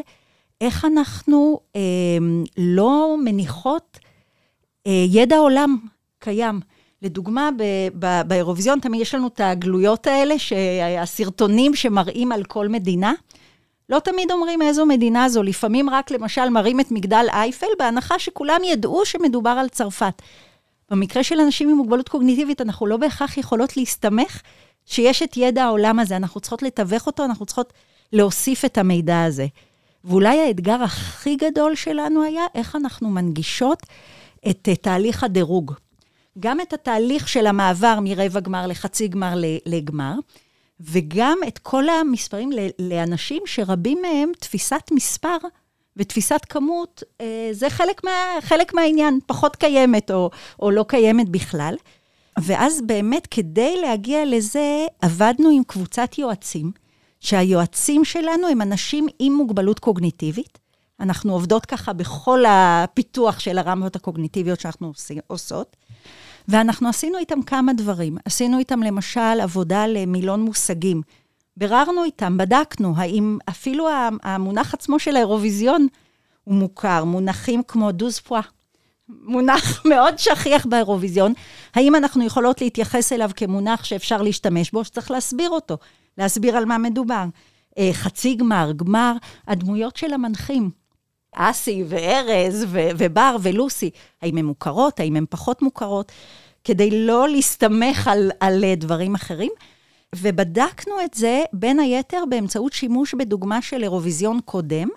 איך 0.62 0.86
אנחנו 0.86 1.60
אה, 1.76 1.82
לא 2.58 3.16
מניחות 3.24 4.00
אה, 4.88 5.06
ידע 5.10 5.38
עולם 5.38 5.78
קיים. 6.20 6.60
לדוגמה, 7.02 7.50
באירוויזיון 8.28 8.80
תמיד 8.80 9.02
יש 9.02 9.16
לנו 9.16 9.28
את 9.28 9.40
הגלויות 9.44 10.08
האלה, 10.08 10.36
הסרטונים 11.00 11.76
שמראים 11.76 12.32
על 12.32 12.44
כל 12.44 12.68
מדינה. 12.68 13.14
לא 13.90 14.00
תמיד 14.00 14.32
אומרים 14.32 14.62
איזו 14.62 14.86
מדינה 14.86 15.30
זו, 15.30 15.44
לפעמים 15.44 15.90
רק 15.90 16.12
למשל 16.12 16.50
מראים 16.50 16.80
את 16.80 16.92
מגדל 16.92 17.26
אייפל, 17.32 17.68
בהנחה 17.80 18.20
שכולם 18.20 18.60
ידעו 18.64 19.06
שמדובר 19.06 19.50
על 19.50 19.70
צרפת. 19.70 20.22
במקרה 20.92 21.24
של 21.24 21.40
אנשים 21.40 21.70
עם 21.70 21.78
מוגבלות 21.78 22.10
קוגניטיבית, 22.10 22.62
אנחנו 22.62 22.88
לא 22.88 22.98
בהכרח 22.98 23.38
יכולות 23.38 23.78
להסתמך 23.78 24.42
שיש 24.86 25.24
את 25.24 25.38
ידע 25.38 25.64
העולם 25.64 26.00
הזה, 26.00 26.16
אנחנו 26.16 26.40
צריכות 26.40 26.62
לתווך 26.62 27.08
אותו, 27.08 27.26
אנחנו 27.26 27.46
צריכות 27.46 27.74
להוסיף 28.14 28.66
את 28.66 28.78
המידע 28.78 29.24
הזה. 29.24 29.48
ואולי 30.06 30.40
האתגר 30.40 30.84
הכי 30.84 31.36
גדול 31.36 31.76
שלנו 31.76 32.24
היה 32.24 32.44
איך 32.56 32.76
אנחנו 32.76 33.10
מנגישות 33.10 33.84
את 34.50 34.68
uh, 34.72 34.76
תהליך 34.76 35.24
הדירוג. 35.24 35.74
גם 36.40 36.62
את 36.62 36.74
התהליך 36.74 37.28
של 37.28 37.48
המעבר 37.48 38.00
מרבע 38.02 38.40
גמר 38.40 38.68
לחצי 38.68 39.08
גמר 39.08 39.34
לגמר, 39.66 40.14
וגם 40.80 41.38
את 41.48 41.58
כל 41.58 41.90
המספרים 41.90 42.50
לאנשים 42.80 43.44
שרבים 43.46 44.02
מהם 44.02 44.32
תפיסת 44.40 44.84
מספר 44.92 45.38
ותפיסת 45.98 46.42
כמות, 46.50 47.04
uh, 47.04 47.24
זה 47.52 47.70
חלק, 47.70 48.04
מה, 48.04 48.12
חלק 48.42 48.74
מהעניין, 48.74 49.20
פחות 49.26 49.56
קיימת 49.56 50.12
או, 50.12 50.30
או 50.60 50.72
לא 50.72 50.86
קיימת 50.88 51.30
בכלל. 51.30 51.76
ואז 52.40 52.82
באמת, 52.86 53.28
כדי 53.32 53.82
להגיע 53.82 54.26
לזה, 54.26 54.86
עבדנו 55.02 55.50
עם 55.50 55.64
קבוצת 55.64 56.18
יועצים, 56.18 56.72
שהיועצים 57.22 58.06
שלנו 58.06 58.48
הם 58.48 58.62
אנשים 58.62 59.08
עם 59.20 59.34
מוגבלות 59.34 59.80
קוגניטיבית. 59.80 60.60
אנחנו 61.00 61.34
עובדות 61.34 61.66
ככה 61.66 61.94
בכל 61.94 62.44
הפיתוח 62.48 63.40
של 63.40 63.58
הרמות 63.58 63.96
הקוגניטיביות 63.96 64.60
שאנחנו 64.60 64.92
עושות. 65.28 65.78
ואנחנו 66.48 66.90
עשינו 66.90 67.18
איתם 67.18 67.42
כמה 67.42 67.74
דברים. 67.74 68.18
עשינו 68.26 68.60
איתם 68.60 68.84
למשל 68.84 69.42
עבודה 69.42 69.88
למילון 69.88 70.42
מושגים. 70.42 71.02
ביררנו 71.58 72.04
איתם, 72.04 72.38
בדקנו, 72.38 72.94
האם 72.98 73.38
אפילו 73.50 73.88
המונח 74.24 74.74
עצמו 74.74 75.00
של 75.00 75.16
האירוויזיון 75.16 75.88
הוא 76.44 76.56
מוכר, 76.56 77.04
מונחים 77.04 77.64
כמו 77.68 77.92
דוז 77.92 78.20
פואה, 78.20 78.42
מונח 79.10 79.82
מאוד 79.90 80.20
שכיח 80.20 80.66
באירוויזיון, 80.66 81.34
האם 81.76 81.96
אנחנו 81.96 82.26
יכולות 82.26 82.62
להתייחס 82.62 83.14
אליו 83.14 83.30
כמונח 83.36 83.84
שאפשר 83.84 84.22
להשתמש 84.22 84.72
בו, 84.72 84.84
שצריך 84.84 85.12
להסביר 85.12 85.50
אותו. 85.50 85.78
להסביר 86.22 86.58
על 86.58 86.66
מה 86.66 86.78
מדובר. 86.78 87.26
אה, 87.78 87.90
חצי 87.94 88.36
גמר, 88.36 88.72
גמר, 88.76 89.14
הדמויות 89.48 89.98
של 89.98 90.14
המנחים. 90.14 90.70
אסי 91.36 91.84
וארז 91.88 92.66
ו- 92.68 92.90
ובר 92.98 93.36
ולוסי, 93.42 93.90
האם 94.22 94.38
הן 94.38 94.46
מוכרות, 94.46 95.00
האם 95.00 95.16
הן 95.16 95.26
פחות 95.30 95.62
מוכרות, 95.62 96.12
כדי 96.64 97.06
לא 97.06 97.30
להסתמך 97.30 98.08
על, 98.08 98.32
על 98.40 98.64
אה, 98.64 98.76
דברים 98.76 99.16
אחרים. 99.16 99.52
ובדקנו 100.16 100.94
את 101.06 101.14
זה 101.14 101.44
בין 101.54 101.80
היתר 101.80 102.24
באמצעות 102.30 102.74
שימוש 102.74 103.14
בדוגמה 103.14 103.62
של 103.62 103.84
אירוויזיון 103.84 104.40
קודם, 104.46 104.88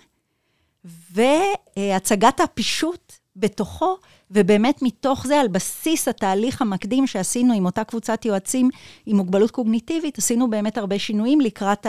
והצגת 1.75 2.39
הפישוט 2.39 3.13
בתוכו, 3.35 3.97
ובאמת 4.31 4.81
מתוך 4.81 5.27
זה, 5.27 5.39
על 5.39 5.47
בסיס 5.47 6.07
התהליך 6.07 6.61
המקדים 6.61 7.07
שעשינו 7.07 7.53
עם 7.53 7.65
אותה 7.65 7.83
קבוצת 7.83 8.25
יועצים 8.25 8.69
עם 9.05 9.17
מוגבלות 9.17 9.51
קוגניטיבית, 9.51 10.17
עשינו 10.17 10.49
באמת 10.49 10.77
הרבה 10.77 10.99
שינויים 10.99 11.41
לקראת 11.41 11.87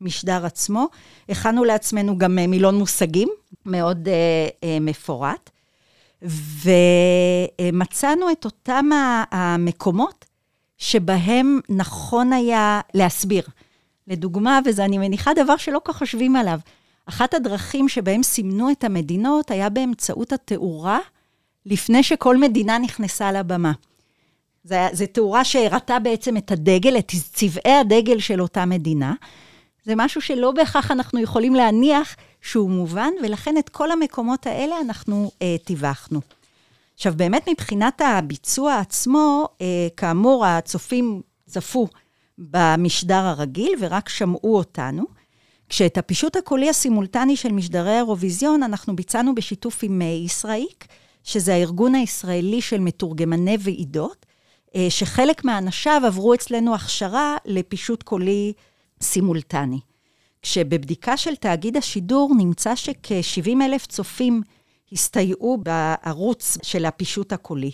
המשדר 0.00 0.46
עצמו. 0.46 0.88
הכנו 1.28 1.64
לעצמנו 1.64 2.18
גם 2.18 2.38
אה, 2.38 2.46
מילון 2.46 2.74
מושגים 2.74 3.28
מאוד 3.66 4.08
uh, 4.08 4.10
uh, 4.10 4.64
מפורט, 4.80 5.50
ומצאנו 7.62 8.30
את 8.32 8.44
אותם 8.44 8.88
המקומות 9.30 10.24
שבהם 10.78 11.60
נכון 11.68 12.32
היה 12.32 12.80
להסביר. 12.94 13.44
לדוגמה, 14.08 14.60
וזה 14.64 14.84
אני 14.84 14.98
מניחה 14.98 15.34
דבר 15.34 15.56
שלא 15.56 15.80
כך 15.84 15.98
חושבים 15.98 16.36
עליו, 16.36 16.58
אחת 17.06 17.34
הדרכים 17.34 17.88
שבהם 17.88 18.22
סימנו 18.22 18.70
את 18.70 18.84
המדינות 18.84 19.50
היה 19.50 19.68
באמצעות 19.68 20.32
התאורה 20.32 20.98
לפני 21.66 22.02
שכל 22.02 22.36
מדינה 22.36 22.78
נכנסה 22.78 23.32
לבמה. 23.32 23.72
זו 24.64 25.04
תאורה 25.12 25.44
שהראתה 25.44 25.98
בעצם 25.98 26.36
את 26.36 26.50
הדגל, 26.50 26.98
את 26.98 27.12
צבעי 27.32 27.74
הדגל 27.80 28.18
של 28.18 28.42
אותה 28.42 28.64
מדינה. 28.64 29.14
זה 29.84 29.92
משהו 29.96 30.20
שלא 30.20 30.50
בהכרח 30.50 30.90
אנחנו 30.90 31.20
יכולים 31.20 31.54
להניח 31.54 32.16
שהוא 32.40 32.70
מובן, 32.70 33.10
ולכן 33.22 33.58
את 33.58 33.68
כל 33.68 33.90
המקומות 33.90 34.46
האלה 34.46 34.80
אנחנו 34.80 35.30
אה, 35.42 35.56
טיווחנו. 35.64 36.20
עכשיו, 36.94 37.12
באמת 37.16 37.48
מבחינת 37.48 38.00
הביצוע 38.04 38.78
עצמו, 38.78 39.48
אה, 39.60 39.88
כאמור, 39.96 40.46
הצופים 40.46 41.22
צפו 41.46 41.88
במשדר 42.38 43.14
הרגיל 43.14 43.72
ורק 43.80 44.08
שמעו 44.08 44.56
אותנו. 44.56 45.21
כשאת 45.72 45.98
הפישוט 45.98 46.36
הקולי 46.36 46.68
הסימולטני 46.68 47.36
של 47.36 47.52
משדרי 47.52 47.90
האירוויזיון 47.90 48.62
אנחנו 48.62 48.96
ביצענו 48.96 49.34
בשיתוף 49.34 49.78
עם 49.82 50.02
אה, 50.02 50.06
ישראיק, 50.06 50.86
שזה 51.24 51.54
הארגון 51.54 51.94
הישראלי 51.94 52.60
של 52.60 52.80
מתורגמני 52.80 53.56
ועידות, 53.60 54.26
אה, 54.76 54.86
שחלק 54.90 55.44
מאנשיו 55.44 56.02
עברו 56.06 56.34
אצלנו 56.34 56.74
הכשרה 56.74 57.36
לפישוט 57.44 58.02
קולי 58.02 58.52
סימולטני. 59.02 59.80
כשבבדיקה 60.42 61.16
של 61.16 61.36
תאגיד 61.36 61.76
השידור 61.76 62.34
נמצא 62.38 62.76
שכ-70 62.76 63.62
אלף 63.62 63.86
צופים 63.86 64.42
הסתייעו 64.92 65.58
בערוץ 65.62 66.58
של 66.62 66.84
הפישוט 66.84 67.32
הקולי. 67.32 67.70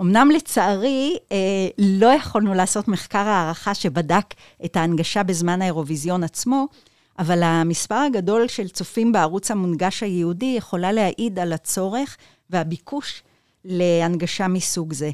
אמנם 0.00 0.30
לצערי, 0.30 1.16
אה, 1.32 1.36
לא 1.78 2.06
יכולנו 2.06 2.54
לעשות 2.54 2.88
מחקר 2.88 3.28
הערכה 3.28 3.74
שבדק 3.74 4.34
את 4.64 4.76
ההנגשה 4.76 5.22
בזמן 5.22 5.62
האירוויזיון 5.62 6.24
עצמו, 6.24 6.66
אבל 7.20 7.42
המספר 7.42 7.94
הגדול 7.94 8.48
של 8.48 8.68
צופים 8.68 9.12
בערוץ 9.12 9.50
המונגש 9.50 10.02
היהודי 10.02 10.54
יכולה 10.58 10.92
להעיד 10.92 11.38
על 11.38 11.52
הצורך 11.52 12.16
והביקוש 12.50 13.22
להנגשה 13.64 14.48
מסוג 14.48 14.92
זה. 14.92 15.10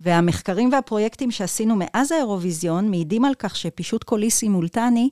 והמחקרים 0.00 0.72
והפרויקטים 0.72 1.30
שעשינו 1.30 1.76
מאז 1.78 2.12
האירוויזיון 2.12 2.90
מעידים 2.90 3.24
על 3.24 3.34
כך 3.38 3.56
שפישוט 3.56 4.04
קולי 4.04 4.30
סימולטני 4.30 5.08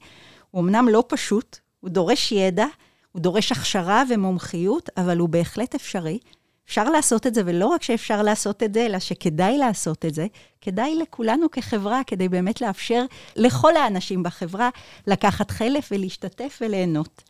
הוא 0.50 0.62
אמנם 0.62 0.88
לא 0.88 1.04
פשוט, 1.08 1.58
הוא 1.80 1.90
דורש 1.90 2.32
ידע, 2.32 2.66
הוא 3.12 3.22
דורש 3.22 3.52
הכשרה 3.52 4.02
ומומחיות, 4.10 4.90
אבל 4.96 5.18
הוא 5.18 5.28
בהחלט 5.28 5.74
אפשרי. 5.74 6.18
אפשר 6.66 6.90
לעשות 6.90 7.26
את 7.26 7.35
זה, 7.35 7.42
ולא 7.44 7.66
רק 7.66 7.83
שאפשר 7.83 8.23
לעשות 8.23 8.62
את 8.62 8.75
זה, 8.75 8.87
אלא 8.87 8.99
שכדאי 8.99 9.59
לעשות 9.59 10.04
את 10.04 10.14
זה. 10.14 10.26
כדאי 10.61 10.94
לכולנו 11.02 11.50
כחברה, 11.50 12.00
כדי 12.06 12.28
באמת 12.28 12.61
לאפשר 12.61 13.04
לכל 13.37 13.76
האנשים 13.76 14.23
בחברה 14.23 14.68
לקחת 15.06 15.50
חלף 15.50 15.88
ולהשתתף 15.92 16.59
וליהנות. 16.61 17.23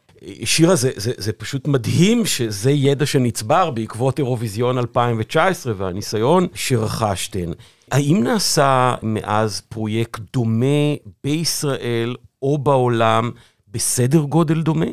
שירה, 0.44 0.76
זה, 0.76 0.90
זה, 0.96 1.12
זה 1.16 1.32
פשוט 1.32 1.68
מדהים 1.68 2.26
שזה 2.26 2.70
ידע 2.70 3.06
שנצבר 3.06 3.70
בעקבות 3.70 4.18
אירוויזיון 4.18 4.78
2019 4.78 5.72
והניסיון 5.76 6.46
שרכשתן. 6.54 7.50
האם 7.92 8.22
נעשה 8.22 8.94
מאז 9.02 9.60
פרויקט 9.60 10.20
דומה 10.32 10.94
בישראל 11.24 12.16
או 12.42 12.58
בעולם 12.58 13.30
בסדר 13.68 14.20
גודל 14.20 14.62
דומה? 14.62 14.86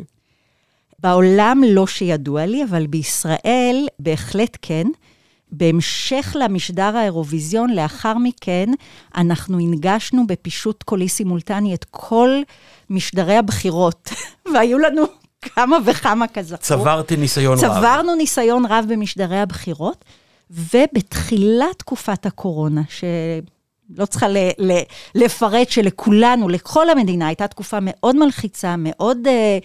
בעולם 1.03 1.62
לא 1.67 1.88
שידוע 1.88 2.46
לי, 2.46 2.63
אבל 2.63 2.88
בישראל 2.88 3.88
בהחלט 4.00 4.58
כן. 4.62 4.88
בהמשך 5.51 6.36
למשדר 6.39 6.98
האירוויזיון, 6.98 7.70
לאחר 7.70 8.17
מכן, 8.17 8.70
אנחנו 9.15 9.60
הנגשנו 9.60 10.27
בפישוט 10.27 10.84
קולי 10.84 11.10
סימולטני 11.10 11.74
את 11.74 11.86
כל 11.91 12.29
משדרי 12.89 13.38
הבחירות, 13.38 14.10
והיו 14.53 14.79
לנו 14.79 15.03
כמה 15.41 15.77
וכמה 15.86 16.27
כזכור. 16.27 16.58
צברתי 16.58 17.17
ניסיון 17.17 17.58
צברנו 17.58 17.74
רב. 17.74 17.79
צברנו 17.79 18.15
ניסיון 18.15 18.65
רב 18.65 18.86
במשדרי 18.89 19.39
הבחירות, 19.39 20.05
ובתחילת 20.50 21.79
תקופת 21.79 22.25
הקורונה, 22.25 22.81
שלא 23.95 24.05
צריכה 24.05 24.27
ל, 24.27 24.38
ל, 24.57 24.71
לפרט 25.15 25.69
שלכולנו, 25.69 26.50
לכל 26.50 26.89
המדינה, 26.89 27.27
הייתה 27.27 27.48
תקופה 27.48 27.77
מאוד 27.81 28.15
מלחיצה, 28.15 28.75
מאוד 28.77 29.27
אה, 29.27 29.57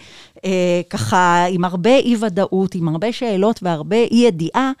אה, 0.45 0.81
ככה, 0.89 1.45
עם 1.49 1.65
הרבה 1.65 1.95
אי-ודאות, 1.95 2.75
עם 2.75 2.87
הרבה 2.87 3.11
שאלות 3.11 3.59
והרבה 3.63 3.95
אי-ידיעה, 3.95 4.71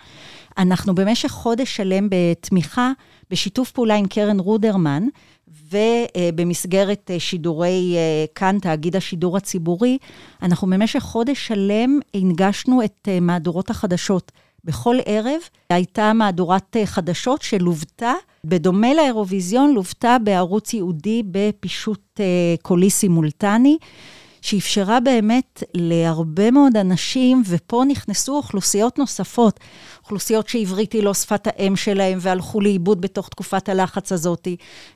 אנחנו 0.57 0.95
במשך 0.95 1.29
חודש 1.29 1.75
שלם 1.75 2.07
בתמיכה, 2.11 2.91
בשיתוף 3.31 3.71
פעולה 3.71 3.95
עם 3.95 4.07
קרן 4.07 4.39
רודרמן, 4.39 5.03
ובמסגרת 5.71 7.11
שידורי 7.19 7.95
כאן, 8.35 8.57
תאגיד 8.61 8.95
השידור 8.95 9.37
הציבורי, 9.37 9.97
אנחנו 10.41 10.67
במשך 10.67 10.99
חודש 10.99 11.47
שלם 11.47 11.99
הנגשנו 12.13 12.83
את 12.83 13.07
מהדורות 13.21 13.69
החדשות. 13.69 14.31
בכל 14.63 14.95
ערב 15.05 15.39
הייתה 15.69 16.13
מהדורת 16.13 16.75
חדשות 16.85 17.41
שלוותה, 17.41 18.13
בדומה 18.49 18.93
לאירוויזיון, 18.93 19.73
לוותה 19.73 20.17
בערוץ 20.23 20.73
ייעודי 20.73 21.23
בפישוט 21.31 22.19
קולי 22.61 22.89
סימולטני. 22.89 23.77
שאפשרה 24.41 24.99
באמת 24.99 25.63
להרבה 25.73 26.51
מאוד 26.51 26.77
אנשים, 26.77 27.43
ופה 27.45 27.83
נכנסו 27.87 28.35
אוכלוסיות 28.35 28.99
נוספות, 28.99 29.59
אוכלוסיות 30.03 30.47
שעברית 30.47 30.93
היא 30.93 31.03
לא 31.03 31.13
שפת 31.13 31.47
האם 31.47 31.75
שלהם 31.75 32.17
והלכו 32.21 32.61
לאיבוד 32.61 33.01
בתוך 33.01 33.29
תקופת 33.29 33.69
הלחץ 33.69 34.11
הזאת, 34.11 34.47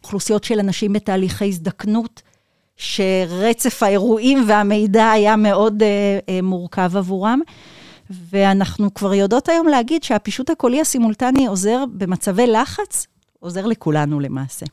אוכלוסיות 0.03 0.43
של 0.43 0.59
אנשים 0.59 0.93
בתהליכי 0.93 1.45
הזדקנות, 1.45 2.21
שרצף 2.77 3.83
האירועים 3.83 4.43
והמידע 4.47 5.09
היה 5.09 5.35
מאוד 5.35 5.83
אה, 5.83 6.19
אה, 6.29 6.41
מורכב 6.41 6.97
עבורם. 6.97 7.41
ואנחנו 8.31 8.93
כבר 8.93 9.13
יודעות 9.13 9.49
היום 9.49 9.67
להגיד 9.67 10.03
שהפישוט 10.03 10.49
הקולי 10.49 10.81
הסימולטני 10.81 11.47
עוזר 11.47 11.83
במצבי 11.93 12.47
לחץ, 12.47 13.07
עוזר 13.41 13.65
לכולנו 13.65 14.19
למעשה. 14.19 14.65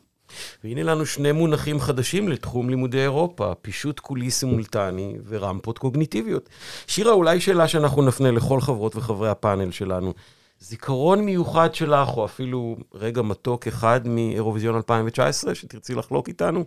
והנה 0.63 0.83
לנו 0.83 1.05
שני 1.05 1.31
מונחים 1.31 1.79
חדשים 1.79 2.29
לתחום 2.29 2.69
לימודי 2.69 3.01
אירופה, 3.01 3.53
פישוט 3.61 3.99
קולי 3.99 4.31
סימולטני 4.31 5.15
ורמפות 5.27 5.77
קוגניטיביות. 5.77 6.49
שירה, 6.87 7.11
אולי 7.11 7.41
שאלה 7.41 7.67
שאנחנו 7.67 8.01
נפנה 8.01 8.31
לכל 8.31 8.61
חברות 8.61 8.95
וחברי 8.95 9.29
הפאנל 9.29 9.71
שלנו. 9.71 10.13
זיכרון 10.59 11.21
מיוחד 11.21 11.75
שלך, 11.75 12.09
או 12.17 12.25
אפילו 12.25 12.75
רגע 12.93 13.21
מתוק 13.21 13.67
אחד 13.67 14.07
מאירוויזיון 14.07 14.75
2019, 14.75 15.55
שתרצי 15.55 15.95
לחלוק 15.95 16.27
איתנו? 16.27 16.63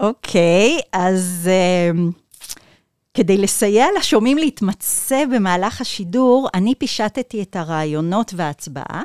אוקיי, 0.00 0.78
okay, 0.78 0.82
אז 0.92 1.50
uh, 1.94 1.98
כדי 3.14 3.38
לסייע 3.38 3.86
לשומעים 3.98 4.38
להתמצא 4.38 5.24
במהלך 5.34 5.80
השידור, 5.80 6.48
אני 6.54 6.74
פישטתי 6.74 7.42
את 7.42 7.56
הרעיונות 7.56 8.34
וההצבעה. 8.36 9.02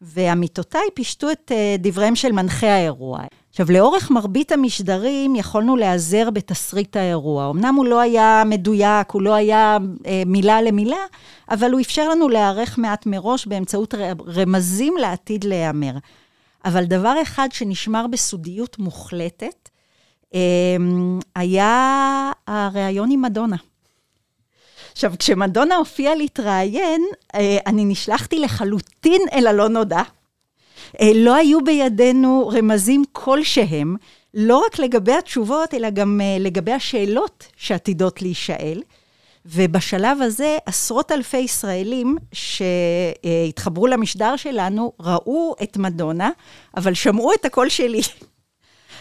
ועמיתותיי 0.00 0.88
פישטו 0.94 1.30
את 1.30 1.52
אה, 1.54 1.76
דבריהם 1.78 2.16
של 2.16 2.32
מנחי 2.32 2.66
האירוע. 2.66 3.20
עכשיו, 3.50 3.66
לאורך 3.70 4.10
מרבית 4.10 4.52
המשדרים 4.52 5.36
יכולנו 5.36 5.76
להיעזר 5.76 6.30
בתסריט 6.30 6.96
האירוע. 6.96 7.50
אמנם 7.50 7.74
הוא 7.74 7.86
לא 7.86 8.00
היה 8.00 8.42
מדויק, 8.46 9.10
הוא 9.10 9.22
לא 9.22 9.34
היה 9.34 9.78
אה, 10.06 10.22
מילה 10.26 10.62
למילה, 10.62 11.04
אבל 11.50 11.72
הוא 11.72 11.80
אפשר 11.80 12.08
לנו 12.08 12.28
להיערך 12.28 12.78
מעט 12.78 13.06
מראש 13.06 13.46
באמצעות 13.46 13.94
רמזים 14.26 14.94
לעתיד 15.00 15.44
להיאמר. 15.44 15.92
אבל 16.64 16.84
דבר 16.84 17.14
אחד 17.22 17.48
שנשמר 17.52 18.06
בסודיות 18.06 18.78
מוחלטת, 18.78 19.68
אה, 20.34 20.40
היה 21.34 22.32
הריאיון 22.46 23.10
עם 23.10 23.22
מדונה. 23.22 23.56
עכשיו, 24.92 25.12
כשמדונה 25.18 25.76
הופיעה 25.76 26.14
להתראיין, 26.14 27.02
אה, 27.34 27.58
אני 27.66 27.84
נשלחתי 27.84 28.38
לחלוטין 28.38 29.22
אל 29.32 29.46
הלא 29.46 29.68
נודע. 29.68 30.02
אה, 31.00 31.12
לא 31.14 31.34
היו 31.34 31.64
בידינו 31.64 32.50
רמזים 32.54 33.04
כלשהם, 33.12 33.96
לא 34.34 34.62
רק 34.66 34.78
לגבי 34.78 35.12
התשובות, 35.12 35.74
אלא 35.74 35.90
גם 35.90 36.20
אה, 36.22 36.36
לגבי 36.40 36.72
השאלות 36.72 37.46
שעתידות 37.56 38.22
להישאל. 38.22 38.82
ובשלב 39.46 40.22
הזה, 40.22 40.58
עשרות 40.66 41.12
אלפי 41.12 41.36
ישראלים 41.36 42.16
שהתחברו 42.32 43.86
למשדר 43.86 44.36
שלנו, 44.36 44.92
ראו 45.00 45.54
את 45.62 45.76
מדונה, 45.76 46.30
אבל 46.76 46.94
שמעו 46.94 47.32
את 47.32 47.44
הקול 47.44 47.68
שלי. 47.68 48.00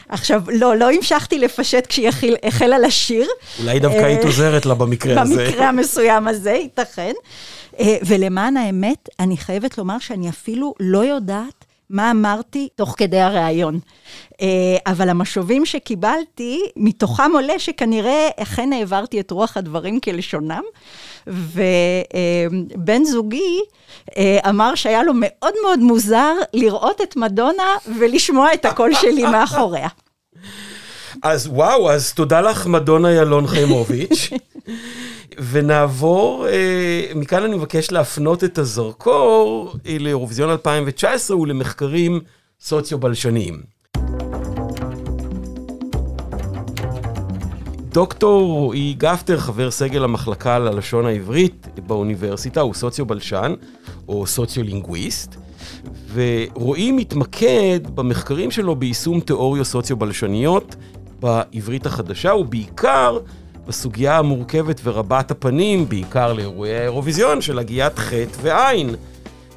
עכשיו, 0.10 0.44
לא, 0.48 0.76
לא 0.76 0.92
המשכתי 0.92 1.40
לפשט 1.40 1.88
כשהיא 1.88 2.10
החלה 2.44 2.80
לשיר. 2.80 3.28
אולי 3.60 3.80
דווקא 3.80 3.98
היית 3.98 4.24
עוזרת 4.24 4.66
לה 4.66 4.74
במקרה 4.74 5.22
הזה. 5.22 5.36
במקרה 5.36 5.68
המסוים 5.70 6.28
הזה, 6.28 6.52
ייתכן. 6.52 7.14
אה, 7.80 7.98
ולמען 8.06 8.58
האמת, 8.58 9.10
אני 9.20 9.38
חייבת 9.38 9.78
לומר 9.78 10.00
שאני 10.00 10.30
אפילו 10.30 10.74
לא 10.80 11.06
יודעת 11.06 11.66
מה 11.90 12.12
אמרתי 12.12 12.68
תוך 12.76 12.96
כדי 12.98 13.20
הריאיון. 13.20 13.80
אה, 14.42 14.48
אבל 14.86 15.10
המשובים 15.10 15.66
שקיבלתי, 15.66 16.62
מתוכם 16.76 17.32
עולה 17.34 17.60
שכנראה 17.60 18.30
אכן 18.38 18.74
העברתי 18.74 19.20
את 19.20 19.32
רוח 19.32 19.58
הדברים 19.58 20.00
כלשונם. 20.00 20.64
ובן 21.28 23.04
זוגי 23.04 23.60
אה, 24.18 24.40
אמר 24.50 24.76
שהיה 24.76 25.04
לו 25.04 25.14
מאוד 25.16 25.54
מאוד 25.64 25.80
מוזר 25.80 26.34
לראות 26.54 27.02
את 27.02 27.16
מדונה 27.16 27.76
ולשמוע 28.00 28.54
את 28.54 28.66
הקול 28.66 28.94
שלי 28.94 29.24
מאחוריה. 29.32 29.88
אז 31.24 31.48
וואו, 31.48 31.92
אז 31.92 32.14
תודה 32.14 32.42
לך, 32.42 32.68
מדונה 32.68 33.12
ילון 33.12 33.48
חיימוביץ'. 33.48 34.30
ונעבור, 35.52 36.48
אה, 36.48 37.12
מכאן 37.16 37.44
אני 37.44 37.56
מבקש 37.56 37.92
להפנות 37.92 38.44
את 38.44 38.58
הזרקור 38.58 39.74
אה, 39.88 39.98
לאירוויזיון 40.00 40.50
2019 40.50 41.38
ולמחקרים 41.38 42.20
סוציו-בלשניים. 42.62 43.79
דוקטור 47.92 48.52
רועי 48.52 48.96
גפטר, 48.98 49.38
חבר 49.40 49.72
סגל 49.72 50.04
המחלקה 50.04 50.60
ללשון 50.60 51.06
העברית 51.06 51.68
באוניברסיטה, 51.88 52.62
הוא 52.62 52.74
סוציו-בלשן, 52.74 53.54
או 54.08 54.28
סוציו-לינגוויסט, 54.28 55.36
ורועי 56.14 56.92
מתמקד 56.92 57.80
במחקרים 57.96 58.52
שלו 58.52 58.76
ביישום 58.76 59.20
תיאוריות 59.20 59.68
סוציו-בלשניות 59.68 60.76
בעברית 61.20 61.86
החדשה, 61.86 62.34
ובעיקר 62.36 63.20
בסוגיה 63.68 64.18
המורכבת 64.18 64.82
ורבת 64.84 65.32
הפנים, 65.32 65.90
בעיקר 65.90 66.34
לאירועי 66.34 66.78
האירוויזיון, 66.78 67.42
של 67.42 67.60
הגיית 67.60 68.00
חטא 68.00 68.38
ועין, 68.42 68.96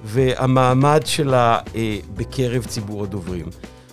והמעמד 0.05 1.03
שלה 1.05 1.59
אה, 1.75 1.97
בקרב 2.17 2.65
ציבור 2.65 3.03
הדוברים. 3.05 3.47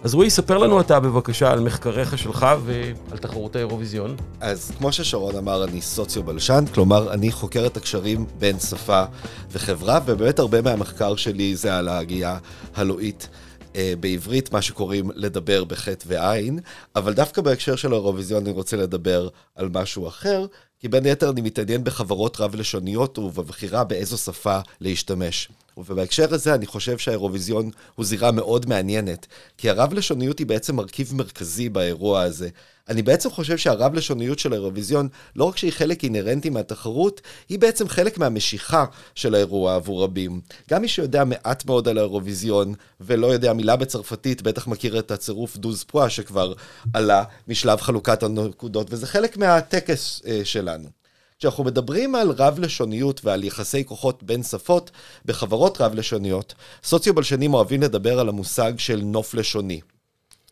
אז 0.03 0.13
רועי, 0.13 0.29
ספר 0.29 0.57
לנו 0.57 0.81
אתה 0.81 0.99
בבקשה 0.99 1.51
על 1.51 1.59
מחקריך 1.59 2.17
שלך 2.17 2.45
ועל 2.65 3.17
תחרות 3.17 3.55
האירוויזיון. 3.55 4.15
אז 4.41 4.71
כמו 4.77 4.91
ששרון 4.91 5.35
אמר, 5.35 5.63
אני 5.63 5.81
סוציו-בלשן, 5.81 6.63
כלומר, 6.73 7.13
אני 7.13 7.31
חוקר 7.31 7.65
את 7.65 7.77
הקשרים 7.77 8.25
בין 8.37 8.59
שפה 8.59 9.03
וחברה, 9.51 9.99
ובאמת 10.05 10.39
הרבה 10.39 10.61
מהמחקר 10.61 11.15
שלי 11.15 11.55
זה 11.55 11.77
על 11.77 11.87
ההגייה 11.87 12.37
הלואית. 12.75 13.29
אה, 13.75 13.93
בעברית, 13.99 14.53
מה 14.53 14.61
שקוראים 14.61 15.11
לדבר 15.15 15.63
בחטא 15.63 16.05
ועין, 16.07 16.59
אבל 16.95 17.13
דווקא 17.13 17.41
בהקשר 17.41 17.75
של 17.75 17.91
האירוויזיון 17.91 18.43
אני 18.43 18.51
רוצה 18.51 18.77
לדבר 18.77 19.29
על 19.55 19.69
משהו 19.73 20.07
אחר, 20.07 20.45
כי 20.79 20.87
בין 20.87 21.05
היתר 21.05 21.29
אני 21.29 21.41
מתעניין 21.41 21.83
בחברות 21.83 22.39
רב-לשוניות 22.39 23.17
ובבחירה 23.17 23.83
באיזו 23.83 24.17
שפה 24.17 24.59
להשתמש. 24.81 25.49
ובהקשר 25.77 26.33
הזה 26.33 26.55
אני 26.55 26.65
חושב 26.65 26.97
שהאירוויזיון 26.97 27.69
הוא 27.95 28.05
זירה 28.05 28.31
מאוד 28.31 28.69
מעניינת, 28.69 29.27
כי 29.57 29.69
הרב-לשוניות 29.69 30.39
היא 30.39 30.47
בעצם 30.47 30.75
מרכיב 30.75 31.15
מרכזי 31.15 31.69
באירוע 31.69 32.21
הזה. 32.21 32.49
אני 32.89 33.01
בעצם 33.01 33.29
חושב 33.29 33.57
שהרב-לשוניות 33.57 34.39
של 34.39 34.53
האירוויזיון, 34.53 35.07
לא 35.35 35.43
רק 35.43 35.57
שהיא 35.57 35.71
חלק 35.71 36.03
אינהרנטי 36.03 36.49
מהתחרות, 36.49 37.21
היא 37.49 37.59
בעצם 37.59 37.87
חלק 37.87 38.17
מהמשיכה 38.17 38.85
של 39.15 39.35
האירוע 39.35 39.75
עבור 39.75 40.03
רבים. 40.03 40.41
גם 40.69 40.81
מי 40.81 40.87
שיודע 40.87 41.23
מעט 41.23 41.65
מאוד 41.65 41.87
על 41.87 41.97
האירוויזיון, 41.97 42.73
ולא 43.01 43.27
יודע 43.27 43.53
מילה 43.53 43.75
בצרפתית, 43.75 44.41
בטח 44.41 44.67
מכיר 44.67 44.99
את 44.99 45.11
הצירוף 45.11 45.57
דוז 45.57 45.83
פואה 45.83 46.09
שכבר 46.09 46.53
עלה 46.93 47.23
משלב 47.47 47.81
חלוקת 47.81 48.23
הנקודות, 48.23 48.87
וזה 48.89 49.07
חלק 49.07 49.37
מהטקס 49.37 50.21
אה, 50.27 50.41
שלנו. 50.69 50.89
כשאנחנו 51.39 51.63
מדברים 51.63 52.15
על 52.15 52.31
רב-לשוניות 52.31 53.25
ועל 53.25 53.43
יחסי 53.43 53.85
כוחות 53.85 54.23
בין 54.23 54.43
שפות 54.43 54.91
בחברות 55.25 55.81
רב-לשוניות, 55.81 56.53
סוציו-בלשנים 56.83 57.53
אוהבים 57.53 57.81
לדבר 57.81 58.19
על 58.19 58.29
המושג 58.29 58.73
של 58.77 59.01
נוף 59.03 59.33
לשוני. 59.33 59.81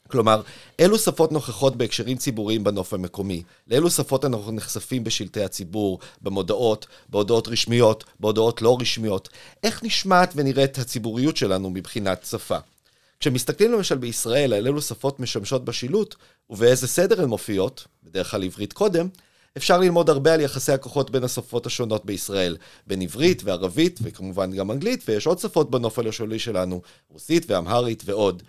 כלומר, 0.07 0.41
אילו 0.79 0.97
שפות 0.97 1.31
נוכחות 1.31 1.75
בהקשרים 1.75 2.17
ציבוריים 2.17 2.63
בנוף 2.63 2.93
המקומי? 2.93 3.43
לאילו 3.67 3.89
שפות 3.89 4.25
אנחנו 4.25 4.51
נחשפים 4.51 5.03
בשלטי 5.03 5.43
הציבור, 5.43 5.99
במודעות, 6.21 6.87
בהודעות 7.09 7.47
רשמיות, 7.47 8.03
בהודעות 8.19 8.61
לא 8.61 8.77
רשמיות? 8.81 9.29
איך 9.63 9.83
נשמעת 9.83 10.33
ונראית 10.35 10.77
הציבוריות 10.77 11.37
שלנו 11.37 11.69
מבחינת 11.69 12.25
שפה? 12.29 12.57
כשמסתכלים 13.19 13.71
למשל 13.71 13.97
בישראל 13.97 14.53
על 14.53 14.67
אילו 14.67 14.81
שפות 14.81 15.19
משמשות 15.19 15.65
בשילוט 15.65 16.15
ובאיזה 16.49 16.87
סדר 16.87 17.21
הן 17.21 17.29
מופיעות, 17.29 17.87
בדרך 18.03 18.31
כלל 18.31 18.43
עברית 18.43 18.73
קודם, 18.73 19.07
אפשר 19.57 19.77
ללמוד 19.77 20.09
הרבה 20.09 20.33
על 20.33 20.41
יחסי 20.41 20.71
הכוחות 20.71 21.11
בין 21.11 21.23
השפות 21.23 21.65
השונות 21.65 22.05
בישראל, 22.05 22.57
בין 22.87 23.01
עברית 23.01 23.41
וערבית 23.45 23.99
וכמובן 24.03 24.51
גם 24.51 24.71
אנגלית, 24.71 25.03
ויש 25.07 25.27
עוד 25.27 25.39
שפות 25.39 25.71
בנוף 25.71 25.99
הלשוני 25.99 26.39
שלנו, 26.39 26.81
רוסית 27.09 27.51
ואמהרית 27.51 28.03
ועוד. 28.05 28.43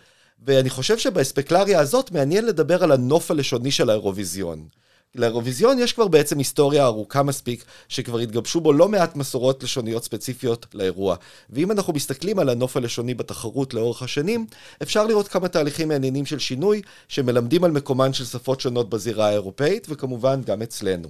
ואני 0.47 0.71
חושב 0.71 0.99
שבאספקלריה 0.99 1.81
הזאת 1.81 2.11
מעניין 2.11 2.47
לדבר 2.47 2.85
על 2.85 2.93
הנוף 2.93 3.31
הלשוני 3.31 3.71
של 3.71 3.91
האירוויזיון. 3.91 4.69
לאירוויזיון 5.15 5.79
יש 5.79 5.93
כבר 5.93 6.09
בעצם 6.09 6.39
היסטוריה 6.39 6.85
ארוכה 6.85 7.23
מספיק, 7.23 7.65
שכבר 7.89 8.19
התגבשו 8.19 8.61
בו 8.61 8.73
לא 8.73 8.89
מעט 8.89 9.17
מסורות 9.17 9.63
לשוניות 9.63 10.05
ספציפיות 10.05 10.67
לאירוע. 10.75 11.17
ואם 11.51 11.71
אנחנו 11.71 11.93
מסתכלים 11.93 12.39
על 12.39 12.49
הנוף 12.49 12.77
הלשוני 12.77 13.15
בתחרות 13.15 13.75
לאורך 13.75 14.03
השנים, 14.03 14.47
אפשר 14.83 15.07
לראות 15.07 15.29
כמה 15.29 15.49
תהליכים 15.49 15.89
מעניינים 15.89 16.27
של 16.27 16.39
שינוי, 16.39 16.83
שמלמדים 17.09 17.65
על 17.65 17.71
מקומן 17.71 18.13
של 18.13 18.25
שפות 18.25 18.61
שונות 18.61 18.91
בזירה 18.91 19.29
האירופאית, 19.29 19.87
וכמובן 19.91 20.41
גם 20.43 20.63
אצלנו. 20.63 21.09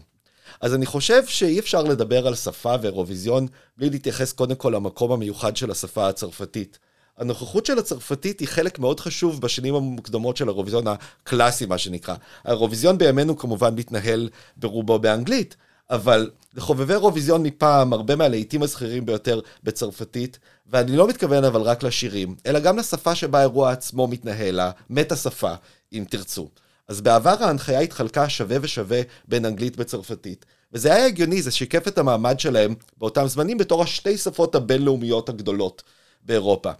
אז 0.60 0.74
אני 0.74 0.86
חושב 0.86 1.26
שאי 1.26 1.58
אפשר 1.58 1.82
לדבר 1.82 2.26
על 2.26 2.34
שפה 2.34 2.74
ואירוויזיון 2.82 3.46
בלי 3.76 3.90
להתייחס 3.90 4.32
קודם 4.32 4.54
כל 4.54 4.72
למקום 4.76 5.12
המיוחד 5.12 5.56
של 5.56 5.70
השפה 5.70 6.08
הצרפתית. 6.08 6.78
הנוכחות 7.18 7.66
של 7.66 7.78
הצרפתית 7.78 8.40
היא 8.40 8.48
חלק 8.48 8.78
מאוד 8.78 9.00
חשוב 9.00 9.40
בשנים 9.40 9.74
המוקדמות 9.74 10.36
של 10.36 10.48
האירוויזיון 10.48 10.84
הקלאסי, 10.86 11.66
מה 11.66 11.78
שנקרא. 11.78 12.14
האירוויזיון 12.44 12.98
בימינו 12.98 13.38
כמובן 13.38 13.74
מתנהל 13.74 14.28
ברובו 14.56 14.98
באנגלית, 14.98 15.56
אבל 15.90 16.30
לחובבי 16.54 16.92
אירוויזיון 16.92 17.42
מפעם, 17.42 17.92
הרבה 17.92 18.16
מהלהיטים 18.16 18.62
הזכירים 18.62 19.06
ביותר 19.06 19.40
בצרפתית, 19.62 20.38
ואני 20.66 20.96
לא 20.96 21.08
מתכוון 21.08 21.44
אבל 21.44 21.60
רק 21.60 21.82
לשירים, 21.82 22.36
אלא 22.46 22.58
גם 22.58 22.78
לשפה 22.78 23.14
שבה 23.14 23.38
האירוע 23.38 23.70
עצמו 23.70 24.06
מתנהל, 24.06 24.60
המטה 24.60 25.16
שפה, 25.16 25.54
אם 25.92 26.04
תרצו. 26.10 26.48
אז 26.88 27.00
בעבר 27.00 27.34
ההנחיה 27.40 27.80
התחלקה 27.80 28.28
שווה 28.28 28.56
ושווה 28.62 29.00
בין 29.28 29.44
אנגלית 29.44 29.74
וצרפתית. 29.78 30.44
וזה 30.72 30.94
היה 30.94 31.06
הגיוני, 31.06 31.42
זה 31.42 31.50
שיקף 31.50 31.88
את 31.88 31.98
המעמד 31.98 32.40
שלהם 32.40 32.74
באותם 32.96 33.26
זמנים 33.26 33.58
בתור 33.58 33.82
השתי 33.82 34.18
שפות 34.18 34.54
הבינלאומיות 34.54 35.28
הגדולות 35.28 35.82
באירופה. 36.22 36.70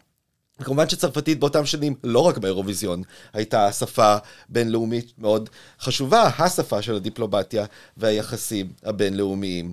כמובן 0.64 0.88
שצרפתית 0.88 1.40
באותם 1.40 1.66
שנים, 1.66 1.94
לא 2.05 2.21
רק 2.21 2.38
באירוויזיון, 2.38 3.03
הייתה 3.33 3.73
שפה 3.73 4.16
בינלאומית 4.49 5.12
מאוד 5.18 5.51
חשובה, 5.81 6.31
השפה 6.38 6.83
של 6.83 6.94
הדיפלומטיה 6.94 7.64
והיחסים 7.97 8.73
הבינלאומיים. 8.85 9.73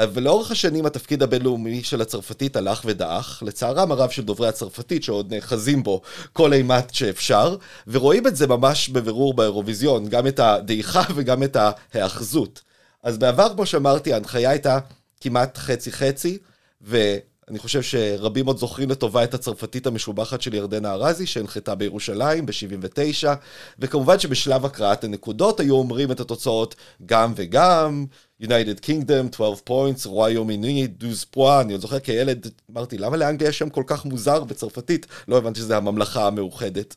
ולאורך 0.00 0.50
השנים 0.50 0.86
התפקיד 0.86 1.22
הבינלאומי 1.22 1.82
של 1.84 2.00
הצרפתית 2.00 2.56
הלך 2.56 2.82
ודעך, 2.84 3.42
לצערם 3.46 3.92
הרב 3.92 4.10
של 4.10 4.24
דוברי 4.24 4.48
הצרפתית 4.48 5.02
שעוד 5.02 5.34
נאחזים 5.34 5.82
בו 5.82 6.00
כל 6.32 6.52
אימת 6.52 6.94
שאפשר, 6.94 7.56
ורואים 7.86 8.26
את 8.26 8.36
זה 8.36 8.46
ממש 8.46 8.88
בבירור 8.88 9.34
באירוויזיון, 9.34 10.08
גם 10.08 10.26
את 10.26 10.40
הדעיכה 10.40 11.02
וגם 11.14 11.42
את 11.42 11.56
ההאחזות. 11.94 12.62
אז 13.02 13.18
בעבר, 13.18 13.54
כמו 13.54 13.66
שאמרתי, 13.66 14.12
ההנחיה 14.12 14.50
הייתה 14.50 14.78
כמעט 15.20 15.58
חצי-חצי, 15.58 16.38
ו... 16.82 17.16
אני 17.50 17.58
חושב 17.58 17.82
שרבים 17.82 18.46
עוד 18.46 18.58
זוכרים 18.58 18.90
לטובה 18.90 19.24
את 19.24 19.34
הצרפתית 19.34 19.86
המשובחת 19.86 20.42
של 20.42 20.54
ירדנה 20.54 20.92
ארזי, 20.92 21.26
שהנחתה 21.26 21.74
בירושלים 21.74 22.46
ב-79, 22.46 23.28
וכמובן 23.78 24.18
שבשלב 24.18 24.64
הקראת 24.64 25.04
הנקודות 25.04 25.60
היו 25.60 25.74
אומרים 25.74 26.12
את 26.12 26.20
התוצאות 26.20 26.74
גם 27.06 27.32
וגם, 27.36 28.06
United 28.42 28.84
Kingdom, 28.84 29.36
12 29.36 29.54
points, 29.68 30.08
רואי 30.08 30.32
יומיני, 30.32 30.86
דוז 30.86 31.24
פואה, 31.24 31.60
אני 31.60 31.72
עוד 31.72 31.82
זוכר 31.82 32.00
כילד, 32.00 32.46
אמרתי, 32.70 32.98
למה 32.98 33.16
לאנגליה 33.16 33.52
שם 33.52 33.70
כל 33.70 33.84
כך 33.86 34.04
מוזר 34.04 34.44
בצרפתית? 34.44 35.06
לא 35.28 35.38
הבנתי 35.38 35.60
שזה 35.60 35.76
הממלכה 35.76 36.26
המאוחדת. 36.26 36.96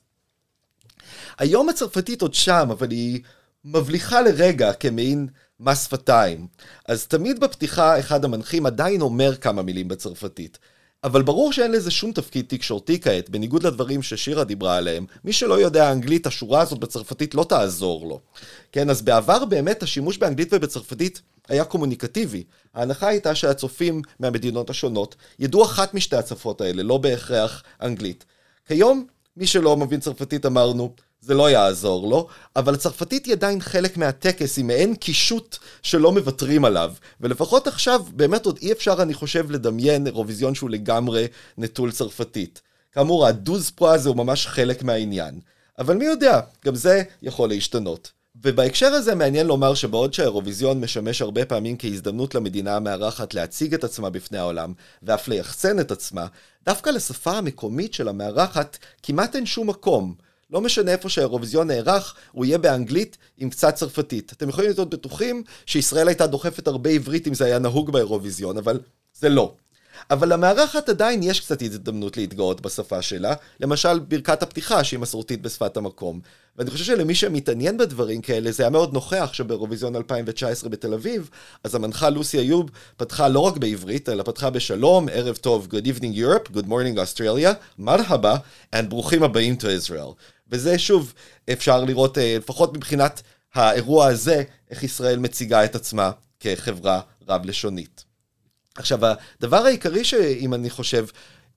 היום 1.38 1.70
הצרפתית 1.70 2.22
עוד 2.22 2.34
שם, 2.34 2.68
אבל 2.72 2.92
היא 2.92 3.22
מבליחה 3.66 4.22
לרגע 4.22 4.74
כמעין 4.74 5.28
מס 5.62 5.84
שפתיים. 5.84 6.48
אז 6.88 7.08
תמיד 7.08 7.40
בפתיחה 7.40 8.00
אחד 8.00 8.26
המנחים 8.26 8.66
עדיין 8.66 9.02
אומר 9.02 9.36
כמה 9.36 9.62
מילים 9.62 9.88
בצרפתית. 9.88 10.60
אבל 11.04 11.22
ברור 11.22 11.54
שאין 11.54 11.72
לזה 11.72 11.92
שום 11.92 12.12
תפקיד 12.12 12.46
תקשורתי 12.48 13.02
כעת, 13.02 13.30
בניגוד 13.30 13.64
לדברים 13.64 14.04
ששירה 14.04 14.44
דיברה 14.44 14.78
עליהם. 14.78 15.06
מי 15.26 15.34
שלא 15.34 15.62
יודע 15.62 15.92
אנגלית, 15.92 16.28
השורה 16.28 16.62
הזאת 16.62 16.80
בצרפתית 16.80 17.36
לא 17.36 17.44
תעזור 17.44 18.08
לו. 18.08 18.20
כן, 18.72 18.90
אז 18.90 19.02
בעבר 19.02 19.46
באמת 19.46 19.84
השימוש 19.84 20.18
באנגלית 20.18 20.50
ובצרפתית 20.52 21.22
היה 21.48 21.66
קומוניקטיבי. 21.66 22.44
ההנחה 22.74 23.08
הייתה 23.08 23.36
שהצופים 23.36 24.02
מהמדינות 24.20 24.70
השונות 24.70 25.16
ידעו 25.40 25.64
אחת 25.64 25.94
משתי 25.94 26.16
הצפות 26.16 26.62
האלה, 26.62 26.84
לא 26.84 26.98
בהכרח 26.98 27.64
אנגלית. 27.82 28.26
כיום, 28.68 29.06
מי 29.38 29.48
שלא 29.48 29.78
מבין 29.78 30.00
צרפתית 30.00 30.46
אמרנו, 30.46 30.94
זה 31.22 31.34
לא 31.34 31.50
יעזור 31.50 32.10
לו, 32.10 32.28
אבל 32.56 32.74
הצרפתית 32.74 33.26
היא 33.26 33.34
עדיין 33.34 33.62
חלק 33.62 33.98
מהטקס, 33.98 34.58
היא 34.58 34.66
מעין 34.66 34.96
קישוט 34.96 35.58
שלא 35.82 36.12
מוותרים 36.12 36.66
עליו. 36.66 36.94
ולפחות 37.22 37.68
עכשיו, 37.68 38.04
באמת 38.16 38.46
עוד 38.46 38.60
אי 38.62 38.72
אפשר, 38.72 39.02
אני 39.02 39.14
חושב, 39.14 39.52
לדמיין 39.52 40.08
אירוויזיון 40.08 40.56
שהוא 40.56 40.70
לגמרי 40.70 41.28
נטול 41.58 41.92
צרפתית. 41.92 42.62
כאמור, 42.92 43.28
הדוז 43.28 43.70
פרו 43.70 43.90
הזה 43.90 44.10
הוא 44.10 44.18
ממש 44.18 44.48
חלק 44.48 44.84
מהעניין. 44.84 45.40
אבל 45.80 45.96
מי 45.96 46.06
יודע, 46.06 46.40
גם 46.66 46.76
זה 46.76 47.04
יכול 47.22 47.50
להשתנות. 47.50 48.12
ובהקשר 48.44 48.88
הזה 48.88 49.16
מעניין 49.16 49.48
לומר 49.48 49.74
שבעוד 49.74 50.14
שהאירוויזיון 50.14 50.82
משמש 50.82 51.22
הרבה 51.22 51.46
פעמים 51.46 51.76
כהזדמנות 51.80 52.36
למדינה 52.36 52.76
המארחת 52.76 53.34
להציג 53.34 53.74
את 53.74 53.84
עצמה 53.84 54.10
בפני 54.10 54.38
העולם, 54.38 54.74
ואף 55.04 55.28
ליחצן 55.28 55.80
את 55.80 55.92
עצמה, 55.92 56.28
דווקא 56.66 56.90
לשפה 56.90 57.32
המקומית 57.32 57.94
של 57.94 58.08
המארחת 58.08 58.78
כמעט 59.04 59.36
אין 59.36 59.46
שום 59.46 59.70
מקום. 59.70 60.14
לא 60.52 60.62
משנה 60.62 60.92
איפה 60.92 61.10
שהאירוויזיון 61.10 61.68
נערך, 61.68 62.16
הוא 62.32 62.46
יהיה 62.46 62.58
באנגלית 62.58 63.18
עם 63.38 63.50
קצת 63.50 63.76
צרפתית. 63.76 64.32
אתם 64.32 64.50
יכולים 64.50 64.70
להיות 64.70 64.90
בטוחים 64.90 65.44
שישראל 65.66 66.08
הייתה 66.08 66.28
דוחפת 66.28 66.68
הרבה 66.68 66.90
עברית 66.90 67.28
אם 67.28 67.34
זה 67.34 67.46
היה 67.46 67.60
נהוג 67.60 67.92
באירוויזיון, 67.92 68.58
אבל 68.58 68.80
זה 69.14 69.30
לא. 69.30 69.54
אבל 70.10 70.34
למארחת 70.34 70.90
עדיין 70.90 71.24
יש 71.24 71.40
קצת 71.40 71.62
הזדמנות 71.62 72.18
להתגאות 72.18 72.62
בשפה 72.62 73.02
שלה, 73.02 73.34
למשל 73.60 74.00
ברכת 74.00 74.44
הפתיחה 74.44 74.84
שהיא 74.84 75.00
מסורתית 75.00 75.42
בשפת 75.42 75.78
המקום. 75.78 76.20
ואני 76.58 76.70
חושב 76.70 76.84
שלמי 76.84 77.16
שמתעניין 77.16 77.78
בדברים 77.78 78.22
כאלה, 78.22 78.52
זה 78.52 78.64
היה 78.64 78.70
מאוד 78.70 78.94
נוכח 78.94 79.30
שבאירוויזיון 79.34 79.96
2019 79.96 80.70
בתל 80.70 80.94
אביב, 80.94 81.30
אז 81.64 81.76
המנחה 81.76 82.10
לוסי 82.10 82.40
איוב 82.40 82.70
פתחה 82.98 83.28
לא 83.28 83.40
רק 83.40 83.58
בעברית, 83.58 84.10
אלא 84.10 84.24
פתחה 84.24 84.50
בשלום, 84.50 85.10
ערב 85.12 85.36
טוב, 85.36 85.68
Good 85.72 85.86
evening 85.86 86.16
Europe, 86.16 86.52
Good 86.54 86.68
morning 86.68 86.98
Australia, 86.98 87.54
מרחבה, 87.80 88.36
and 88.76 88.82
ברוכים 88.90 89.24
הבאים 89.24 89.56
to 89.60 89.66
Israel. 89.66 90.14
וזה 90.52 90.80
שוב, 90.80 91.14
אפשר 91.52 91.84
לראות, 91.84 92.18
אה, 92.18 92.36
לפחות 92.38 92.78
מבחינת 92.78 93.22
האירוע 93.54 94.08
הזה, 94.08 94.44
איך 94.70 94.84
ישראל 94.84 95.20
מציגה 95.20 95.66
את 95.66 95.76
עצמה 95.76 96.12
כחברה 96.40 97.02
רב-לשונית. 97.28 98.06
עכשיו, 98.76 99.00
הדבר 99.40 99.58
העיקרי 99.58 100.04
שאם 100.04 100.54
אני 100.54 100.70
חושב, 100.70 101.06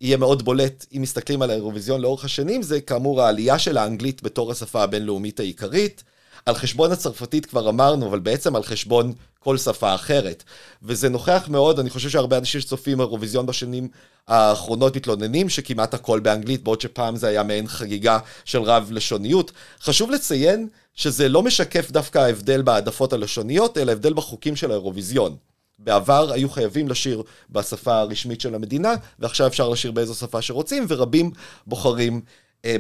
יהיה 0.00 0.16
מאוד 0.16 0.44
בולט 0.44 0.86
אם 0.96 1.02
מסתכלים 1.02 1.42
על 1.42 1.50
האירוויזיון 1.50 2.00
לאורך 2.00 2.24
השנים, 2.24 2.62
זה 2.62 2.80
כאמור 2.80 3.22
העלייה 3.22 3.58
של 3.58 3.76
האנגלית 3.76 4.22
בתור 4.22 4.50
השפה 4.50 4.82
הבינלאומית 4.82 5.40
העיקרית. 5.40 6.04
על 6.46 6.54
חשבון 6.54 6.92
הצרפתית 6.92 7.46
כבר 7.46 7.68
אמרנו, 7.68 8.06
אבל 8.06 8.18
בעצם 8.18 8.56
על 8.56 8.62
חשבון 8.62 9.12
כל 9.38 9.58
שפה 9.58 9.94
אחרת. 9.94 10.44
וזה 10.82 11.08
נוכח 11.08 11.46
מאוד, 11.48 11.78
אני 11.78 11.90
חושב 11.90 12.08
שהרבה 12.08 12.38
אנשים 12.38 12.60
שצופים 12.60 13.00
אירוויזיון 13.00 13.46
בשנים 13.46 13.88
האחרונות 14.28 14.96
מתלוננים 14.96 15.48
שכמעט 15.48 15.94
הכל 15.94 16.20
באנגלית, 16.20 16.64
בעוד 16.64 16.80
שפעם 16.80 17.16
זה 17.16 17.28
היה 17.28 17.42
מעין 17.42 17.68
חגיגה 17.68 18.18
של 18.44 18.62
רב 18.62 18.88
לשוניות. 18.92 19.52
חשוב 19.82 20.10
לציין 20.10 20.68
שזה 20.94 21.28
לא 21.28 21.42
משקף 21.42 21.90
דווקא 21.90 22.18
ההבדל 22.18 22.62
בהעדפות 22.62 23.12
הלשוניות, 23.12 23.78
אלא 23.78 23.92
הבדל 23.92 24.12
בחוקים 24.12 24.56
של 24.56 24.70
האירוויזיון. 24.70 25.36
בעבר 25.78 26.32
היו 26.32 26.50
חייבים 26.50 26.88
לשיר 26.88 27.22
בשפה 27.50 27.98
הרשמית 27.98 28.40
של 28.40 28.54
המדינה, 28.54 28.94
ועכשיו 29.18 29.46
אפשר 29.46 29.68
לשיר 29.68 29.92
באיזו 29.92 30.14
שפה 30.14 30.42
שרוצים, 30.42 30.86
ורבים 30.88 31.30
בוחרים 31.66 32.20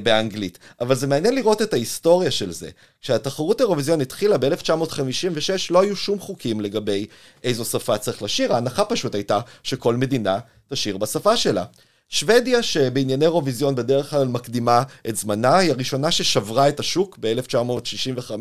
באנגלית. 0.02 0.58
אבל 0.80 0.94
זה 0.94 1.06
מעניין 1.06 1.34
לראות 1.34 1.62
את 1.62 1.72
ההיסטוריה 1.72 2.30
של 2.30 2.52
זה. 2.52 2.70
כשהתחרות 3.02 3.60
האירוויזיון 3.60 4.00
התחילה 4.00 4.38
ב-1956, 4.38 5.50
לא 5.70 5.82
היו 5.82 5.96
שום 5.96 6.18
חוקים 6.18 6.60
לגבי 6.60 7.06
איזו 7.44 7.64
שפה 7.64 7.98
צריך 7.98 8.22
לשיר, 8.22 8.54
ההנחה 8.54 8.84
פשוט 8.84 9.14
הייתה 9.14 9.40
שכל 9.62 9.96
מדינה 9.96 10.38
תשיר 10.68 10.96
בשפה 10.96 11.36
שלה. 11.36 11.64
שוודיה, 12.08 12.62
שבענייני 12.62 13.24
אירוויזיון 13.24 13.74
בדרך 13.74 14.10
כלל 14.10 14.26
מקדימה 14.26 14.82
את 15.08 15.16
זמנה, 15.16 15.56
היא 15.56 15.70
הראשונה 15.70 16.10
ששברה 16.10 16.68
את 16.68 16.80
השוק 16.80 17.18
ב-1965, 17.20 18.32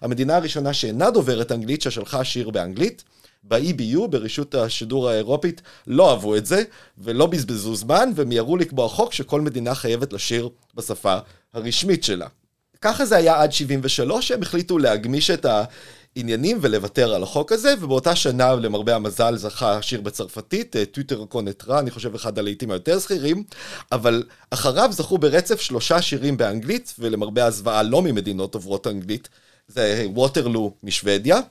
המדינה 0.00 0.36
הראשונה 0.36 0.72
שאינה 0.72 1.10
דוברת 1.10 1.52
אנגלית 1.52 1.82
ששלחה 1.82 2.24
שיר 2.24 2.50
באנגלית. 2.50 3.04
ב-EBU, 3.48 4.06
ברשות 4.10 4.54
השידור 4.54 5.08
האירופית, 5.08 5.62
לא 5.86 6.10
אהבו 6.10 6.36
את 6.36 6.46
זה, 6.46 6.62
ולא 6.98 7.26
בזבזו 7.26 7.74
זמן, 7.74 8.10
ומיהרו 8.14 8.56
לקבוע 8.56 8.88
חוק 8.88 9.12
שכל 9.12 9.40
מדינה 9.40 9.74
חייבת 9.74 10.12
לשיר 10.12 10.48
בשפה 10.74 11.18
הרשמית 11.54 12.04
שלה. 12.04 12.26
ככה 12.80 13.04
זה 13.06 13.16
היה 13.16 13.42
עד 13.42 13.52
73, 13.52 14.30
הם 14.30 14.42
החליטו 14.42 14.78
להגמיש 14.78 15.30
את 15.30 15.46
העניינים 16.16 16.58
ולוותר 16.60 17.14
על 17.14 17.22
החוק 17.22 17.52
הזה, 17.52 17.74
ובאותה 17.80 18.16
שנה, 18.16 18.54
למרבה 18.54 18.94
המזל, 18.96 19.36
זכה 19.36 19.82
שיר 19.82 20.00
בצרפתית, 20.00 20.76
טוויטר 20.92 21.24
קונטרה, 21.24 21.78
אני 21.78 21.90
חושב 21.90 22.14
אחד 22.14 22.38
הלהיטים 22.38 22.70
היותר 22.70 22.98
זכירים, 22.98 23.44
אבל 23.92 24.22
אחריו 24.50 24.92
זכו 24.92 25.18
ברצף 25.18 25.60
שלושה 25.60 26.02
שירים 26.02 26.36
באנגלית, 26.36 26.94
ולמרבה 26.98 27.44
הזוועה 27.44 27.82
לא 27.82 28.02
ממדינות 28.02 28.52
דוברות 28.52 28.86
אנגלית, 28.86 29.28
זה 29.68 30.06
ווטרלו 30.14 30.74
משוודיה, 30.82 31.36
אה, 31.36 31.42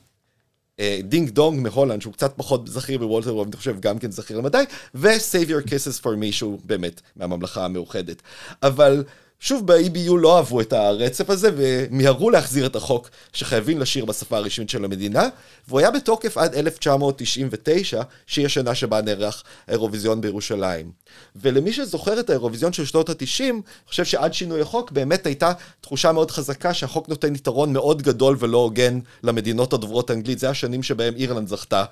דינג 1.03 1.29
דונג 1.29 1.59
מהולנד, 1.59 2.01
שהוא 2.01 2.13
קצת 2.13 2.33
פחות 2.37 2.67
זכיר 2.67 2.97
מווטרלו 2.97 3.43
אני 3.43 3.55
חושב 3.55 3.79
גם 3.79 3.99
כן 3.99 4.11
זכיר 4.11 4.37
למדי, 4.37 4.63
ו-Save 4.95 5.49
Your 5.49 5.67
Kisses 5.67 6.01
for 6.03 6.15
Me, 6.21 6.31
שהוא 6.31 6.59
באמת 6.65 7.01
מהממלכה 7.15 7.65
המאוחדת. 7.65 8.21
אבל 8.63 9.03
שוב, 9.43 9.67
ב-EBU 9.71 10.17
לא 10.17 10.37
אהבו 10.37 10.61
את 10.61 10.73
הרצף 10.73 11.29
הזה, 11.29 11.49
ומיהרו 11.55 12.29
להחזיר 12.29 12.65
את 12.65 12.75
החוק 12.75 13.09
שחייבים 13.33 13.79
לשיר 13.79 14.05
בשפה 14.05 14.37
הרשמית 14.37 14.69
של 14.69 14.85
המדינה, 14.85 15.27
והוא 15.67 15.79
היה 15.79 15.91
בתוקף 15.91 16.37
עד 16.37 16.55
1999, 16.55 18.01
שהיא 18.27 18.45
השנה 18.45 18.75
שבה 18.75 19.01
נערך 19.01 19.43
האירוויזיון 19.67 20.21
בירושלים. 20.21 20.91
ולמי 21.35 21.73
שזוכר 21.73 22.19
את 22.19 22.29
האירוויזיון 22.29 22.73
של 22.73 22.85
שנות 22.85 23.09
ה-90, 23.09 23.43
אני 23.43 23.61
חושב 23.87 24.05
שעד 24.05 24.33
שינוי 24.33 24.61
החוק 24.61 24.91
באמת 24.91 25.25
הייתה 25.25 25.51
תחושה 25.81 26.11
מאוד 26.11 26.31
חזקה 26.31 26.73
שהחוק 26.73 27.09
נותן 27.09 27.35
יתרון 27.35 27.73
מאוד 27.73 28.01
גדול 28.01 28.37
ולא 28.39 28.57
הוגן 28.57 28.99
למדינות 29.23 29.73
הדוברות 29.73 30.11
אנגלית. 30.11 30.39
זה 30.39 30.49
השנים 30.49 30.83
שבהם 30.83 31.13
אירלנד 31.15 31.47
זכתה 31.47 31.85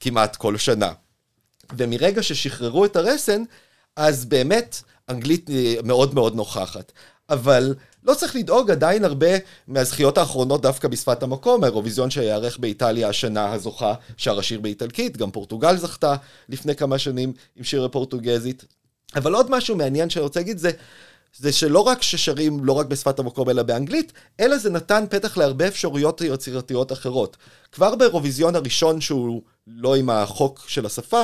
כמעט 0.00 0.36
כל 0.36 0.56
שנה. 0.56 0.92
ומרגע 1.76 2.22
ששחררו 2.22 2.84
את 2.84 2.96
הרסן, 2.96 3.42
אז 3.96 4.24
באמת 4.24 4.82
אנגלית 5.08 5.50
אה, 5.50 5.74
מאוד 5.84 6.14
מאוד 6.14 6.34
נוכחת. 6.34 6.92
אבל 7.30 7.74
לא 8.04 8.14
צריך 8.14 8.36
לדאוג, 8.36 8.70
עדיין 8.70 9.04
הרבה 9.04 9.26
מהזכיות 9.68 10.18
האחרונות 10.18 10.62
דווקא 10.62 10.88
בשפת 10.88 11.22
המקום, 11.22 11.64
האירוויזיון 11.64 12.10
שיארך 12.10 12.58
באיטליה 12.58 13.08
השנה 13.08 13.52
הזוכה 13.52 13.94
שר 14.16 14.38
השיר 14.38 14.60
באיטלקית, 14.60 15.16
גם 15.16 15.30
פורטוגל 15.30 15.76
זכתה 15.76 16.16
לפני 16.48 16.74
כמה 16.76 16.98
שנים 16.98 17.32
עם 17.56 17.64
שיר 17.64 17.84
הפורטוגזית. 17.84 18.64
אבל 19.16 19.34
עוד 19.34 19.50
משהו 19.50 19.76
מעניין 19.76 20.10
שאני 20.10 20.22
רוצה 20.22 20.40
להגיד 20.40 20.58
זה, 20.58 20.70
זה 21.38 21.52
שלא 21.52 21.80
רק 21.80 22.02
ששרים 22.02 22.64
לא 22.64 22.72
רק 22.72 22.86
בשפת 22.86 23.18
המקום 23.18 23.50
אלא 23.50 23.62
באנגלית, 23.62 24.12
אלא 24.40 24.58
זה 24.58 24.70
נתן 24.70 25.04
פתח 25.10 25.36
להרבה 25.36 25.68
אפשרויות 25.68 26.20
יצירתיות 26.20 26.92
אחרות. 26.92 27.36
כבר 27.72 27.94
באירוויזיון 27.94 28.56
הראשון 28.56 29.00
שהוא 29.00 29.42
לא 29.66 29.96
עם 29.96 30.10
החוק 30.10 30.64
של 30.68 30.86
השפה, 30.86 31.22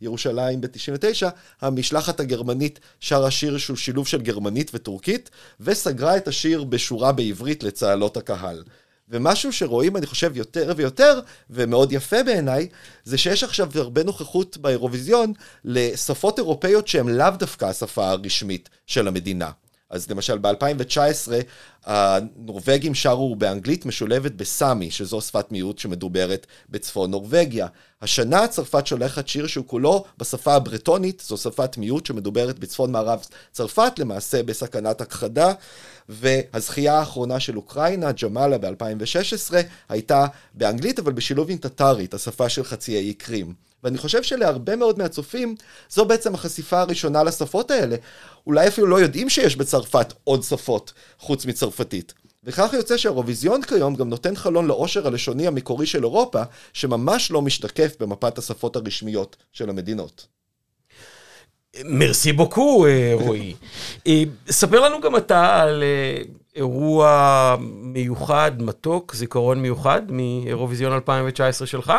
בירושלים 0.00 0.60
ב-99, 0.60 1.26
המשלחת 1.60 2.20
הגרמנית 2.20 2.80
שרה 3.00 3.30
שיר 3.30 3.58
שהוא 3.58 3.76
שילוב 3.76 4.06
של 4.06 4.22
גרמנית 4.22 4.70
וטורקית, 4.74 5.30
וסגרה 5.60 6.16
את 6.16 6.28
השיר 6.28 6.64
בשורה 6.64 7.12
בעברית 7.12 7.62
לצהלות 7.62 8.16
הקהל. 8.16 8.62
ומשהו 9.08 9.52
שרואים, 9.52 9.96
אני 9.96 10.06
חושב, 10.06 10.36
יותר 10.36 10.72
ויותר, 10.76 11.20
ומאוד 11.50 11.92
יפה 11.92 12.22
בעיניי, 12.22 12.68
זה 13.04 13.18
שיש 13.18 13.44
עכשיו 13.44 13.68
הרבה 13.74 14.04
נוכחות 14.04 14.56
באירוויזיון 14.56 15.32
לשפות 15.64 16.38
אירופאיות 16.38 16.88
שהן 16.88 17.08
לאו 17.08 17.30
דווקא 17.38 17.64
השפה 17.64 18.10
הרשמית 18.10 18.68
של 18.86 19.08
המדינה. 19.08 19.50
אז 19.90 20.10
למשל 20.10 20.38
ב-2019 20.38 21.32
הנורבגים 21.86 22.94
שרו 22.94 23.36
באנגלית 23.36 23.86
משולבת 23.86 24.32
בסאמי, 24.32 24.90
שזו 24.90 25.20
שפת 25.20 25.52
מיעוט 25.52 25.78
שמדוברת 25.78 26.46
בצפון 26.70 27.10
נורבגיה. 27.10 27.66
השנה 28.02 28.48
צרפת 28.48 28.86
שולחת 28.86 29.28
שיר 29.28 29.46
שהוא 29.46 29.66
כולו 29.66 30.04
בשפה 30.18 30.54
הברטונית, 30.54 31.22
זו 31.26 31.36
שפת 31.36 31.76
מיעוט 31.78 32.06
שמדוברת 32.06 32.58
בצפון 32.58 32.92
מערב 32.92 33.24
צרפת, 33.52 33.92
למעשה 33.98 34.42
בסכנת 34.42 35.00
הכחדה. 35.00 35.52
והזכייה 36.08 36.98
האחרונה 36.98 37.40
של 37.40 37.56
אוקראינה, 37.56 38.12
ג'מאלה 38.12 38.58
ב-2016, 38.58 39.54
הייתה 39.88 40.26
באנגלית, 40.54 40.98
אבל 40.98 41.12
בשילוב 41.12 41.50
עם 41.50 41.56
טטרית, 41.56 42.14
השפה 42.14 42.48
של 42.48 42.64
חצי 42.64 42.96
האי 42.96 43.14
קרים. 43.14 43.54
ואני 43.84 43.98
חושב 43.98 44.22
שלהרבה 44.22 44.76
מאוד 44.76 44.98
מהצופים, 44.98 45.54
זו 45.90 46.04
בעצם 46.04 46.34
החשיפה 46.34 46.80
הראשונה 46.80 47.22
לשפות 47.22 47.70
האלה. 47.70 47.96
אולי 48.46 48.68
אפילו 48.68 48.86
לא 48.86 49.00
יודעים 49.00 49.30
שיש 49.30 49.56
בצרפת 49.56 50.12
עוד 50.24 50.42
שפות 50.42 50.92
חוץ 51.18 51.44
מצרפתית. 51.76 52.14
וכך 52.44 52.72
יוצא 52.72 52.96
שהאירוויזיון 52.96 53.62
כיום 53.62 53.94
גם 53.94 54.08
נותן 54.08 54.36
חלון 54.36 54.66
לעושר 54.66 55.06
הלשוני 55.06 55.46
המקורי 55.46 55.86
של 55.86 56.04
אירופה, 56.04 56.42
שממש 56.72 57.30
לא 57.30 57.42
משתקף 57.42 57.96
במפת 58.00 58.38
השפות 58.38 58.76
הרשמיות 58.76 59.36
של 59.52 59.70
המדינות. 59.70 60.26
מרסי 61.84 62.32
בוקו, 62.32 62.86
אה, 62.86 63.12
רועי. 63.14 63.54
אה, 64.06 64.22
ספר 64.50 64.80
לנו 64.80 65.00
גם 65.00 65.16
אתה 65.16 65.62
על 65.62 65.82
אה, 65.82 66.22
אירוע 66.56 67.56
מיוחד, 67.60 68.52
מתוק, 68.58 69.14
זיכרון 69.14 69.62
מיוחד 69.62 70.02
מאירוויזיון 70.08 70.92
2019 70.92 71.66
שלך? 71.66 71.92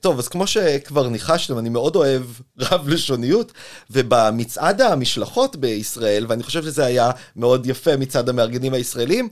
טוב, 0.00 0.18
אז 0.18 0.28
כמו 0.28 0.46
שכבר 0.46 1.08
ניחשתם, 1.08 1.58
אני 1.58 1.68
מאוד 1.68 1.96
אוהב 1.96 2.22
רב-לשוניות, 2.60 3.52
ובמצעד 3.90 4.80
המשלחות 4.80 5.56
בישראל, 5.56 6.26
ואני 6.28 6.42
חושב 6.42 6.62
שזה 6.62 6.84
היה 6.84 7.10
מאוד 7.36 7.66
יפה 7.66 7.96
מצד 7.96 8.28
המארגנים 8.28 8.74
הישראלים, 8.74 9.28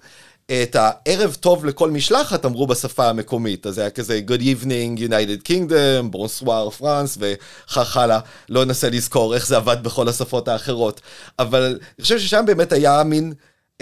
את 0.46 0.76
הערב 0.78 1.36
טוב 1.40 1.64
לכל 1.64 1.90
משלחת 1.90 2.44
אמרו 2.44 2.66
בשפה 2.66 3.08
המקומית, 3.08 3.66
אז 3.66 3.74
זה 3.74 3.80
היה 3.80 3.90
כזה 3.90 4.20
Good 4.26 4.40
evening 4.40 4.98
United 4.98 5.48
Kingdom, 5.48 6.16
Bonsoir 6.16 6.80
France 6.80 7.18
וכך 7.18 7.96
הלאה, 7.96 8.18
לא 8.48 8.64
ננסה 8.64 8.90
לזכור 8.90 9.34
איך 9.34 9.46
זה 9.46 9.56
עבד 9.56 9.76
בכל 9.82 10.08
השפות 10.08 10.48
האחרות, 10.48 11.00
אבל 11.38 11.78
אני 11.98 12.02
חושב 12.02 12.18
ששם 12.18 12.44
באמת 12.46 12.72
היה 12.72 13.04
מין 13.04 13.32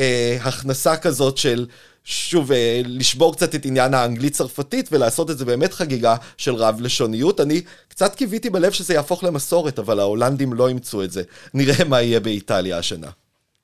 אה, 0.00 0.38
הכנסה 0.40 0.96
כזאת 0.96 1.36
של 1.36 1.66
שוב, 2.04 2.52
אה, 2.52 2.80
לשבור 2.84 3.34
קצת 3.34 3.54
את 3.54 3.64
עניין 3.64 3.94
האנגלית-צרפתית 3.94 4.88
ולעשות 4.92 5.30
את 5.30 5.38
זה 5.38 5.44
באמת 5.44 5.72
חגיגה 5.72 6.16
של 6.36 6.54
רב-לשוניות. 6.54 7.40
אני 7.40 7.62
קצת 7.88 8.14
קיוויתי 8.14 8.50
בלב 8.50 8.72
שזה 8.72 8.94
יהפוך 8.94 9.24
למסורת, 9.24 9.78
אבל 9.78 10.00
ההולנדים 10.00 10.52
לא 10.52 10.68
אימצו 10.68 11.04
את 11.04 11.10
זה. 11.10 11.22
נראה 11.54 11.84
מה 11.84 12.02
יהיה 12.02 12.20
באיטליה 12.20 12.78
השנה. 12.78 13.10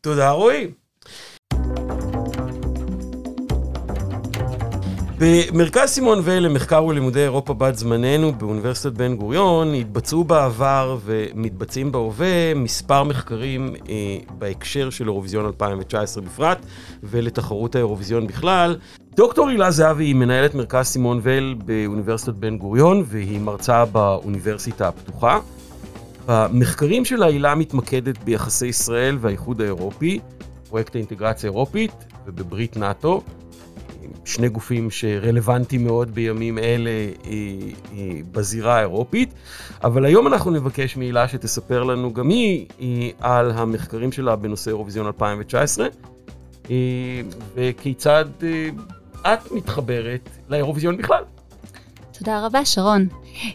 תודה, 0.00 0.30
רועי. 0.30 0.70
במרכז 5.18 5.88
סימון 5.88 6.20
ואל 6.22 6.42
למחקר 6.42 6.84
וללימודי 6.84 7.22
אירופה 7.22 7.54
בת 7.54 7.74
זמננו 7.74 8.32
באוניברסיטת 8.32 8.92
בן 8.92 9.16
גוריון 9.16 9.74
התבצעו 9.74 10.24
בעבר 10.24 10.98
ומתבצעים 11.04 11.92
בהווה 11.92 12.54
מספר 12.54 13.02
מחקרים 13.02 13.74
אה, 13.88 13.94
בהקשר 14.38 14.90
של 14.90 15.04
אירוויזיון 15.04 15.46
2019 15.46 16.22
בפרט 16.22 16.58
ולתחרות 17.02 17.74
האירוויזיון 17.74 18.26
בכלל. 18.26 18.76
דוקטור 19.14 19.48
הילה 19.48 19.70
זהבי 19.70 20.04
היא 20.04 20.14
מנהלת 20.14 20.54
מרכז 20.54 20.86
סימון 20.86 21.20
ואל 21.22 21.54
באוניברסיטת 21.64 22.34
בן 22.34 22.58
גוריון 22.58 23.04
והיא 23.06 23.40
מרצה 23.40 23.84
באוניברסיטה 23.84 24.88
הפתוחה. 24.88 25.38
במחקרים 26.26 27.04
של 27.04 27.22
הילה 27.22 27.54
מתמקדת 27.54 28.18
ביחסי 28.24 28.66
ישראל 28.66 29.18
והאיחוד 29.20 29.60
האירופי, 29.60 30.18
פרויקט 30.68 30.94
האינטגרציה 30.94 31.50
האירופית 31.50 31.92
ובברית 32.26 32.76
נאט"ו. 32.76 33.22
שני 34.26 34.48
גופים 34.48 34.90
שרלוונטיים 34.90 35.84
מאוד 35.84 36.14
בימים 36.14 36.58
אלה 36.58 36.90
בזירה 38.32 38.76
האירופית. 38.76 39.34
אבל 39.84 40.04
היום 40.04 40.26
אנחנו 40.26 40.50
נבקש 40.50 40.96
מהילה 40.96 41.28
שתספר 41.28 41.82
לנו 41.82 42.12
גם 42.12 42.28
היא 42.28 43.12
על 43.20 43.50
המחקרים 43.50 44.12
שלה 44.12 44.36
בנושא 44.36 44.70
אירוויזיון 44.70 45.06
2019, 45.06 45.86
וכיצד 47.54 48.24
את 49.22 49.52
מתחברת 49.52 50.28
לאירוויזיון 50.48 50.96
בכלל. 50.96 51.22
תודה 52.18 52.46
רבה, 52.46 52.64
שרון. 52.64 53.08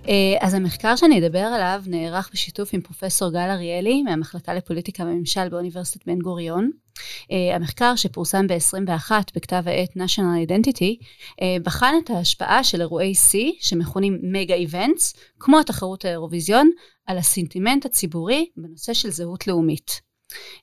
אה, 0.08 0.38
אז 0.39 0.54
המחקר 0.54 0.95
שאני 0.95 1.19
אדבר 1.19 1.39
עליו 1.39 1.84
נערך 1.88 2.30
בשיתוף 2.34 2.69
עם 2.74 2.82
פרופסור 2.82 3.32
גל 3.32 3.50
אריאלי 3.50 4.04
מהמחלקה 4.04 4.54
לפוליטיקה 4.54 5.04
וממשל 5.04 5.50
באוניברסיטת 5.50 6.06
בן 6.06 6.19
גוריון. 6.19 6.71
Uh, 7.00 7.56
המחקר 7.56 7.95
שפורסם 7.95 8.47
ב-21 8.47 9.12
בכתב 9.36 9.63
העת 9.65 9.89
national 9.97 10.47
identity 10.47 11.04
uh, 11.04 11.43
בחן 11.63 11.93
את 12.04 12.10
ההשפעה 12.10 12.63
של 12.63 12.82
אירועי 12.82 13.15
שיא 13.15 13.52
שמכונים 13.60 14.19
מגה 14.24 14.56
איבנטס 14.56 15.13
כמו 15.39 15.60
התחרות 15.60 16.06
האירוויזיון 16.06 16.69
על 17.06 17.17
הסנטימנט 17.17 17.86
הציבורי 17.86 18.50
בנושא 18.58 18.93
של 18.93 19.10
זהות 19.10 19.47
לאומית. 19.47 20.11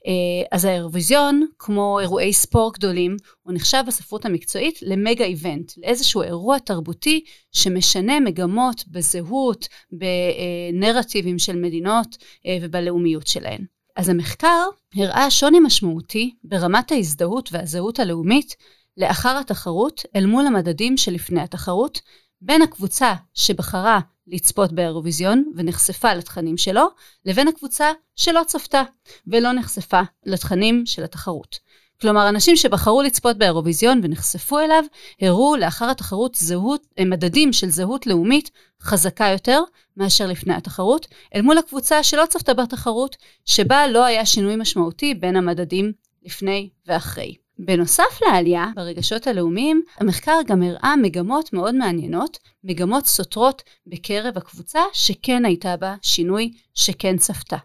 אה, 0.07 0.13
אז 0.53 0.65
האירוויזיון, 0.65 1.47
כמו 1.59 2.01
אירועי 2.01 2.33
ספורט 2.33 2.79
גדולים, 2.79 3.17
הוא 3.43 3.55
נחשב 3.55 3.83
בספרות 3.87 4.25
המקצועית 4.25 4.79
למגה 4.83 5.25
איבנט, 5.25 5.73
לאיזשהו 5.77 6.23
אירוע 6.23 6.59
תרבותי 6.59 7.25
שמשנה 7.53 8.21
מגמות 8.21 8.85
בזהות, 8.89 9.69
בנרטיבים 9.93 11.39
של 11.39 11.57
מדינות 11.57 12.17
אה, 12.47 12.59
ובלאומיות 12.63 13.27
שלהן. 13.27 13.65
אז 13.97 14.09
המחקר 14.09 14.65
הראה 14.95 15.31
שוני 15.31 15.61
משמעותי 15.61 16.35
ברמת 16.45 16.93
ההזדהות 16.93 17.49
והזהות 17.53 17.99
הלאומית 18.01 18.57
לאחר 18.97 19.39
התחרות 19.39 20.03
אל 20.17 20.27
מול 20.27 20.47
המדדים 20.47 20.97
שלפני 20.97 21.41
התחרות, 21.41 22.01
בין 22.41 22.63
הקבוצה 22.63 23.15
שבחרה 23.35 24.01
לצפות 24.27 24.73
באירוויזיון 24.73 25.53
ונחשפה 25.57 26.15
לתכנים 26.15 26.57
שלו, 26.57 26.87
לבין 27.25 27.49
הקבוצה 27.49 27.93
שלא 28.17 28.43
צפתה 28.47 28.83
ולא 29.27 29.53
נחשפה 29.53 30.01
לתכנים 30.27 30.87
של 30.87 31.05
התחרות. 31.05 31.59
כלומר, 32.01 32.29
אנשים 32.29 32.57
שבחרו 32.57 33.03
לצפות 33.03 33.39
באירוויזיון 33.39 34.01
ונחשפו 34.03 34.59
אליו, 34.59 34.85
הראו 35.21 35.57
לאחר 35.57 35.91
התחרות 35.91 36.35
זהות, 36.35 36.87
מדדים 37.01 37.53
של 37.53 37.69
זהות 37.69 38.07
לאומית 38.07 38.51
חזקה 38.83 39.27
יותר 39.27 39.61
מאשר 39.97 40.27
לפני 40.27 40.55
התחרות, 40.55 41.07
אל 41.35 41.43
מול 41.43 41.59
הקבוצה 41.59 42.03
שלא 42.03 42.25
צפתה 42.29 42.55
בתחרות, 42.55 43.17
שבה 43.45 43.87
לא 43.87 44.05
היה 44.05 44.27
שינוי 44.27 44.57
משמעותי 44.57 45.15
בין 45.15 45.37
המדדים 45.37 45.93
לפני 46.23 46.71
ואחרי. 46.87 47.48
בנוסף 47.59 48.23
לעלייה 48.27 48.67
ברגשות 48.77 49.27
הלאומיים, 49.27 49.83
המחקר 49.97 50.39
גם 50.47 50.63
הראה 50.63 50.97
מגמות 50.97 51.53
מאוד 51.53 51.75
מעניינות, 51.75 52.39
מגמות 52.65 53.07
סותרות 53.07 53.63
בקרב 53.87 54.37
הקבוצה 54.37 54.81
שכן 54.93 55.45
הייתה 55.45 55.77
בה 55.77 55.95
שינוי 56.03 56.53
שכן 56.75 57.17
צפתה. 57.17 57.57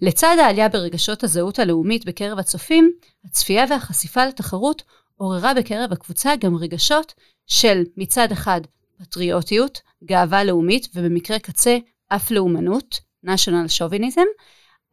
לצד 0.00 0.36
העלייה 0.40 0.68
ברגשות 0.68 1.24
הזהות 1.24 1.58
הלאומית 1.58 2.04
בקרב 2.04 2.38
הצופים, 2.38 2.92
הצפייה 3.24 3.64
והחשיפה 3.70 4.26
לתחרות 4.26 4.82
עוררה 5.16 5.54
בקרב 5.54 5.92
הקבוצה 5.92 6.36
גם 6.40 6.56
רגשות 6.56 7.14
של 7.46 7.82
מצד 7.96 8.32
אחד 8.32 8.60
פטריוטיות, 8.98 9.80
גאווה 10.04 10.44
לאומית 10.44 10.88
ובמקרה 10.94 11.38
קצה 11.38 11.78
אף 12.08 12.30
לאומנות, 12.30 13.00
national 13.26 13.68
chauvinism, 13.78 14.26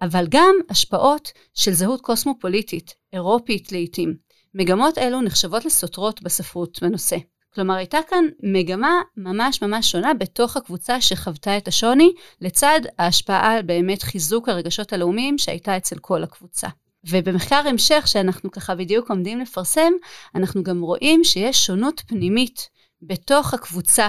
אבל 0.02 0.26
גם 0.30 0.56
השפעות 0.70 1.32
של 1.54 1.72
זהות 1.72 2.02
קוסמופוליטית, 2.02 2.94
אירופית 3.14 3.72
לעיתים. 3.72 4.16
מגמות 4.54 4.98
אלו 4.98 5.22
נחשבות 5.22 5.66
לסותרות 5.66 6.22
בספרות 6.22 6.80
בנושא. 6.82 7.18
כלומר, 7.54 7.74
הייתה 7.74 7.98
כאן 8.10 8.26
מגמה 8.44 9.02
ממש 9.18 9.62
ממש 9.62 9.92
שונה 9.92 10.14
בתוך 10.14 10.58
הקבוצה 10.58 11.02
שחוותה 11.02 11.58
את 11.58 11.68
השוני, 11.68 12.12
לצד 12.42 12.82
ההשפעה 13.00 13.54
על 13.54 13.62
באמת 13.62 14.04
חיזוק 14.04 14.50
הרגשות 14.50 14.94
הלאומיים 14.94 15.38
שהייתה 15.38 15.78
אצל 15.78 15.98
כל 16.00 16.24
הקבוצה. 16.24 16.68
ובמחקר 17.10 17.56
המשך 17.68 18.04
שאנחנו 18.08 18.52
ככה 18.52 18.76
בדיוק 18.76 19.10
עומדים 19.10 19.40
לפרסם, 19.40 19.92
אנחנו 20.36 20.64
גם 20.64 20.82
רואים 20.82 21.24
שיש 21.24 21.66
שונות 21.66 22.02
פנימית 22.08 22.70
בתוך 23.02 23.54
הקבוצה, 23.54 24.08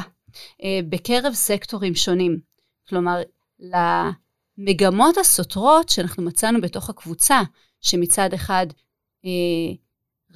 אה, 0.63 0.81
בקרב 0.89 1.33
סקטורים 1.33 1.95
שונים. 1.95 2.39
כלומר, 2.89 3.23
המגמות 4.59 5.19
הסותרות 5.19 5.89
שאנחנו 5.89 6.23
מצאנו 6.23 6.61
בתוך 6.61 6.91
הקבוצה, 6.91 7.41
שמצד 7.81 8.35
אחד 8.35 8.67
אה, 9.25 9.75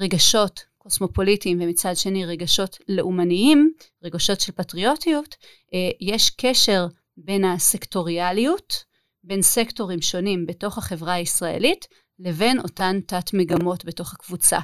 רגשות 0.01 0.65
קוסמופוליטיים 0.79 1.59
ומצד 1.61 1.97
שני 1.97 2.27
רגשות 2.27 2.79
לאומניים, 2.89 3.73
רגשות 4.03 4.41
של 4.41 4.53
פטריוטיות, 4.53 5.37
אה, 5.75 5.91
יש 6.01 6.31
קשר 6.31 6.87
בין 7.17 7.45
הסקטוריאליות, 7.45 8.85
בין 9.25 9.43
סקטורים 9.43 10.03
שונים 10.03 10.47
בתוך 10.47 10.79
החברה 10.79 11.13
הישראלית, 11.13 11.87
לבין 12.19 12.61
אותן 12.61 13.01
תת 13.01 13.35
מגמות 13.35 13.85
בתוך 13.85 14.15
הקבוצה. 14.15 14.59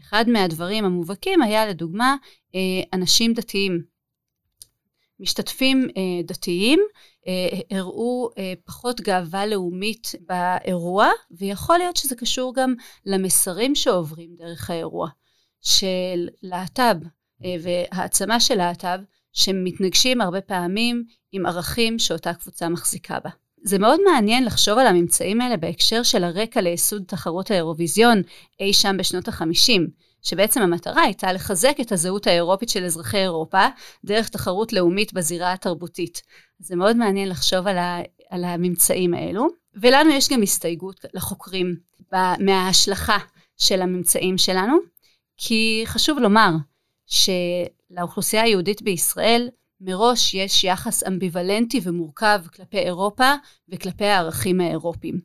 אחד 0.00 0.24
מהדברים 0.28 0.84
המובהקים 0.84 1.42
היה 1.42 1.66
לדוגמה 1.66 2.16
אה, 2.54 2.60
אנשים 2.92 3.32
דתיים. 3.32 3.93
משתתפים 5.20 5.88
אה, 5.96 6.22
דתיים 6.24 6.80
אה, 7.28 7.78
הראו 7.78 8.30
אה, 8.38 8.52
פחות 8.64 9.00
גאווה 9.00 9.46
לאומית 9.46 10.12
באירוע, 10.20 11.08
ויכול 11.30 11.78
להיות 11.78 11.96
שזה 11.96 12.16
קשור 12.16 12.54
גם 12.54 12.74
למסרים 13.06 13.74
שעוברים 13.74 14.30
דרך 14.38 14.70
האירוע, 14.70 15.08
של 15.60 16.28
להט"ב 16.42 16.96
והעצמה 17.62 18.40
של 18.40 18.54
להט"ב, 18.54 18.98
שמתנגשים 19.32 20.20
הרבה 20.20 20.40
פעמים 20.40 21.04
עם 21.32 21.46
ערכים 21.46 21.98
שאותה 21.98 22.34
קבוצה 22.34 22.68
מחזיקה 22.68 23.18
בה. 23.24 23.30
זה 23.64 23.78
מאוד 23.78 24.00
מעניין 24.04 24.44
לחשוב 24.44 24.78
על 24.78 24.86
הממצאים 24.86 25.40
האלה 25.40 25.56
בהקשר 25.56 26.02
של 26.02 26.24
הרקע 26.24 26.60
לייסוד 26.60 27.04
תחרות 27.06 27.50
האירוויזיון 27.50 28.22
אי 28.60 28.72
שם 28.72 28.96
בשנות 28.98 29.28
החמישים. 29.28 29.88
שבעצם 30.24 30.62
המטרה 30.62 31.02
הייתה 31.02 31.32
לחזק 31.32 31.76
את 31.80 31.92
הזהות 31.92 32.26
האירופית 32.26 32.68
של 32.68 32.84
אזרחי 32.84 33.18
אירופה 33.18 33.66
דרך 34.04 34.28
תחרות 34.28 34.72
לאומית 34.72 35.12
בזירה 35.12 35.52
התרבותית. 35.52 36.22
זה 36.58 36.76
מאוד 36.76 36.96
מעניין 36.96 37.28
לחשוב 37.28 37.66
על, 37.66 37.78
ה, 37.78 38.00
על 38.30 38.44
הממצאים 38.44 39.14
האלו. 39.14 39.46
ולנו 39.74 40.10
יש 40.10 40.28
גם 40.28 40.42
הסתייגות 40.42 41.04
לחוקרים 41.14 41.76
מההשלכה 42.38 43.18
של 43.56 43.82
הממצאים 43.82 44.38
שלנו, 44.38 44.76
כי 45.36 45.82
חשוב 45.86 46.18
לומר 46.18 46.50
שלאוכלוסייה 47.06 48.42
היהודית 48.42 48.82
בישראל 48.82 49.48
מראש 49.80 50.34
יש 50.34 50.64
יחס 50.64 51.02
אמביוולנטי 51.06 51.80
ומורכב 51.82 52.40
כלפי 52.56 52.78
אירופה 52.78 53.34
וכלפי 53.68 54.04
הערכים 54.04 54.60
האירופיים, 54.60 55.20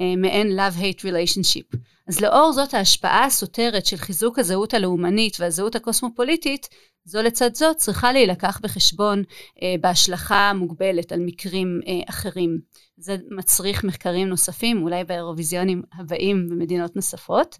אה, 0.00 0.16
מעין 0.16 0.58
love-hate 0.58 1.00
relationship. 1.00 1.76
אז 2.08 2.20
לאור 2.20 2.52
זאת 2.52 2.74
ההשפעה 2.74 3.24
הסותרת 3.24 3.86
של 3.86 3.96
חיזוק 3.96 4.38
הזהות 4.38 4.74
הלאומנית 4.74 5.36
והזהות 5.40 5.76
הקוסמופוליטית, 5.76 6.68
זו 7.04 7.22
לצד 7.22 7.54
זאת 7.54 7.76
צריכה 7.76 8.12
להילקח 8.12 8.60
בחשבון 8.62 9.22
אה, 9.62 9.74
בהשלכה 9.80 10.50
המוגבלת 10.50 11.12
על 11.12 11.20
מקרים 11.20 11.80
אה, 11.86 12.00
אחרים. 12.08 12.58
זה 12.96 13.16
מצריך 13.30 13.84
מחקרים 13.84 14.28
נוספים, 14.28 14.82
אולי 14.82 15.04
באירוויזיונים 15.04 15.82
הבאים 15.98 16.48
במדינות 16.48 16.96
נוספות. 16.96 17.58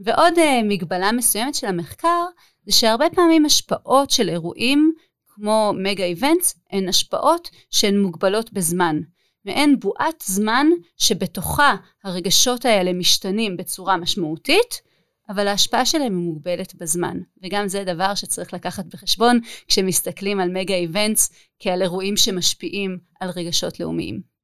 ועוד 0.00 0.38
אה, 0.38 0.60
מגבלה 0.64 1.12
מסוימת 1.12 1.54
של 1.54 1.66
המחקר, 1.66 2.24
זה 2.66 2.72
שהרבה 2.72 3.06
פעמים 3.14 3.44
השפעות 3.44 4.10
של 4.10 4.28
אירועים 4.28 4.92
כמו 5.26 5.72
מגה 5.76 6.04
איבנטס 6.04 6.58
הן 6.70 6.88
השפעות 6.88 7.50
שהן 7.70 7.98
מוגבלות 7.98 8.52
בזמן. 8.52 9.00
מעין 9.46 9.80
בועת 9.80 10.24
זמן 10.26 10.66
שבתוכה 10.96 11.74
הרגשות 12.04 12.64
האלה 12.64 12.92
משתנים 12.92 13.56
בצורה 13.56 13.96
משמעותית, 13.96 14.80
אבל 15.28 15.48
ההשפעה 15.48 15.86
שלהם 15.86 16.18
היא 16.18 16.26
מוגבלת 16.26 16.74
בזמן. 16.74 17.18
וגם 17.42 17.68
זה 17.68 17.84
דבר 17.84 18.14
שצריך 18.14 18.54
לקחת 18.54 18.84
בחשבון 18.86 19.40
כשמסתכלים 19.68 20.40
על 20.40 20.50
מגה 20.52 20.74
איבנטס 20.74 21.30
כעל 21.58 21.82
אירועים 21.82 22.16
שמשפיעים 22.16 22.98
על 23.20 23.30
רגשות 23.30 23.80
לאומיים. 23.80 24.35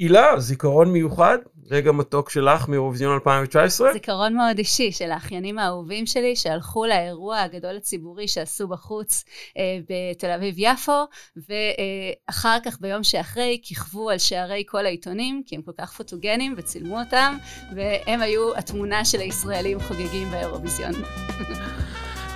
הילה, 0.00 0.34
זיכרון 0.38 0.92
מיוחד, 0.92 1.38
רגע 1.70 1.92
מתוק 1.92 2.30
שלך 2.30 2.68
מאירוויזיון 2.68 3.14
2019? 3.14 3.92
זיכרון 3.92 4.34
מאוד 4.34 4.58
אישי 4.58 4.92
של 4.92 5.10
האחיינים 5.10 5.58
האהובים 5.58 6.06
שלי 6.06 6.36
שהלכו 6.36 6.86
לאירוע 6.86 7.38
הגדול 7.38 7.76
הציבורי 7.76 8.28
שעשו 8.28 8.68
בחוץ 8.68 9.24
אה, 9.58 9.78
בתל 9.88 10.30
אביב-יפו, 10.30 11.06
ואחר 11.36 12.56
כך 12.64 12.80
ביום 12.80 13.04
שאחרי 13.04 13.58
כיכבו 13.62 14.10
על 14.10 14.18
שערי 14.18 14.64
כל 14.66 14.86
העיתונים, 14.86 15.42
כי 15.46 15.56
הם 15.56 15.62
כל 15.62 15.72
כך 15.78 15.92
פוטוגנים 15.92 16.54
וצילמו 16.56 17.00
אותם, 17.00 17.36
והם 17.76 18.20
היו 18.20 18.56
התמונה 18.56 19.04
של 19.04 19.20
הישראלים 19.20 19.80
חוגגים 19.80 20.30
באירוויזיון. 20.30 20.92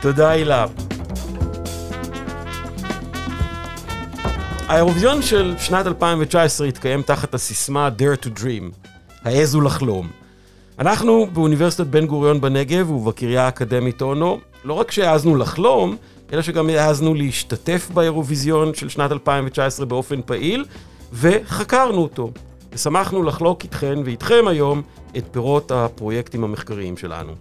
תודה 0.03 0.31
הילה. 0.31 0.67
האירוויזיון 4.69 5.23
של 5.23 5.55
שנת 5.59 5.87
2019 5.87 6.67
התקיים 6.67 7.03
תחת 7.03 7.35
הסיסמה 7.35 7.89
Dare 7.99 8.25
to 8.25 8.41
Dream, 8.41 8.89
העזו 9.25 9.61
לחלום. 9.61 10.09
אנחנו 10.79 11.27
באוניברסיטת 11.33 11.87
בן 11.87 12.07
גוריון 12.07 12.41
בנגב 12.41 12.91
ובקריה 12.91 13.45
האקדמית 13.45 14.03
אונו, 14.03 14.41
לא 14.65 14.73
רק 14.73 14.91
שהעזנו 14.91 15.37
לחלום, 15.37 15.97
אלא 16.33 16.43
שגם 16.43 16.69
העזנו 16.69 17.15
להשתתף 17.15 17.89
באירוויזיון 17.95 18.75
של 18.75 18.89
שנת 18.89 19.13
2019 19.13 19.87
באופן 19.87 20.21
פעיל, 20.27 20.65
וחקרנו 21.13 22.03
אותו. 22.03 22.31
ושמחנו 22.73 23.23
לחלוק 23.23 23.63
איתכן 23.63 23.99
ואיתכם 24.05 24.45
היום 24.49 24.83
את 25.17 25.25
פירות 25.31 25.71
הפרויקטים 25.71 26.45
המחקריים 26.45 26.97
שלנו. 26.97 27.33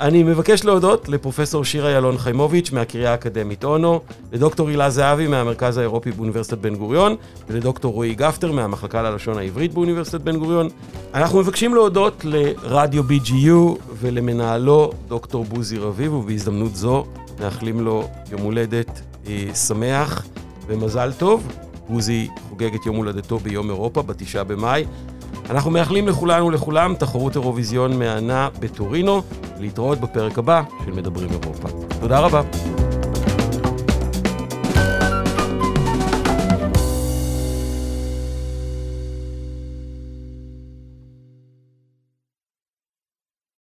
אני 0.00 0.22
מבקש 0.22 0.64
להודות 0.64 1.08
לפרופסור 1.08 1.64
שירה 1.64 1.90
ילון 1.90 2.18
חיימוביץ' 2.18 2.72
מהקריה 2.72 3.10
האקדמית 3.10 3.64
אונו, 3.64 4.00
לדוקטור 4.32 4.68
הילה 4.68 4.90
זהבי 4.90 5.26
מהמרכז 5.26 5.76
האירופי 5.76 6.12
באוניברסיטת 6.12 6.58
בן 6.58 6.74
גוריון, 6.74 7.16
ולדוקטור 7.48 7.94
רועי 7.94 8.14
גפטר 8.14 8.52
מהמחלקה 8.52 9.02
ללשון 9.02 9.38
העברית 9.38 9.74
באוניברסיטת 9.74 10.20
בן 10.20 10.36
גוריון. 10.36 10.68
אנחנו 11.14 11.38
מבקשים 11.38 11.74
להודות 11.74 12.24
לרדיו 12.24 13.02
BGU 13.02 13.78
ולמנהלו 14.00 14.92
דוקטור 15.08 15.44
בוזי 15.44 15.78
רביב, 15.78 16.12
ובהזדמנות 16.12 16.76
זו 16.76 17.06
מאחלים 17.40 17.80
לו 17.80 18.08
יום 18.32 18.40
הולדת 18.40 19.00
אה, 19.26 19.54
שמח 19.54 20.26
ומזל 20.66 21.12
טוב. 21.12 21.46
בוזי 21.88 22.28
חוגג 22.48 22.74
את 22.74 22.86
יום 22.86 22.96
הולדתו 22.96 23.38
ביום 23.38 23.70
אירופה, 23.70 24.02
בתשעה 24.02 24.44
במאי. 24.44 24.84
אנחנו 25.50 25.70
מאחלים 25.70 26.08
לכולנו 26.08 26.46
ולכולם 26.46 26.94
תחרות 26.94 27.36
אירוויזיון 27.36 27.98
מהנה 27.98 28.48
בטורינו, 28.60 29.22
להתראות 29.58 30.00
בפרק 30.00 30.38
הבא 30.38 30.62
של 30.84 30.92
מדברים 30.92 31.28
אירופה. 31.30 31.68
תודה 32.00 32.18
רבה. 32.18 32.87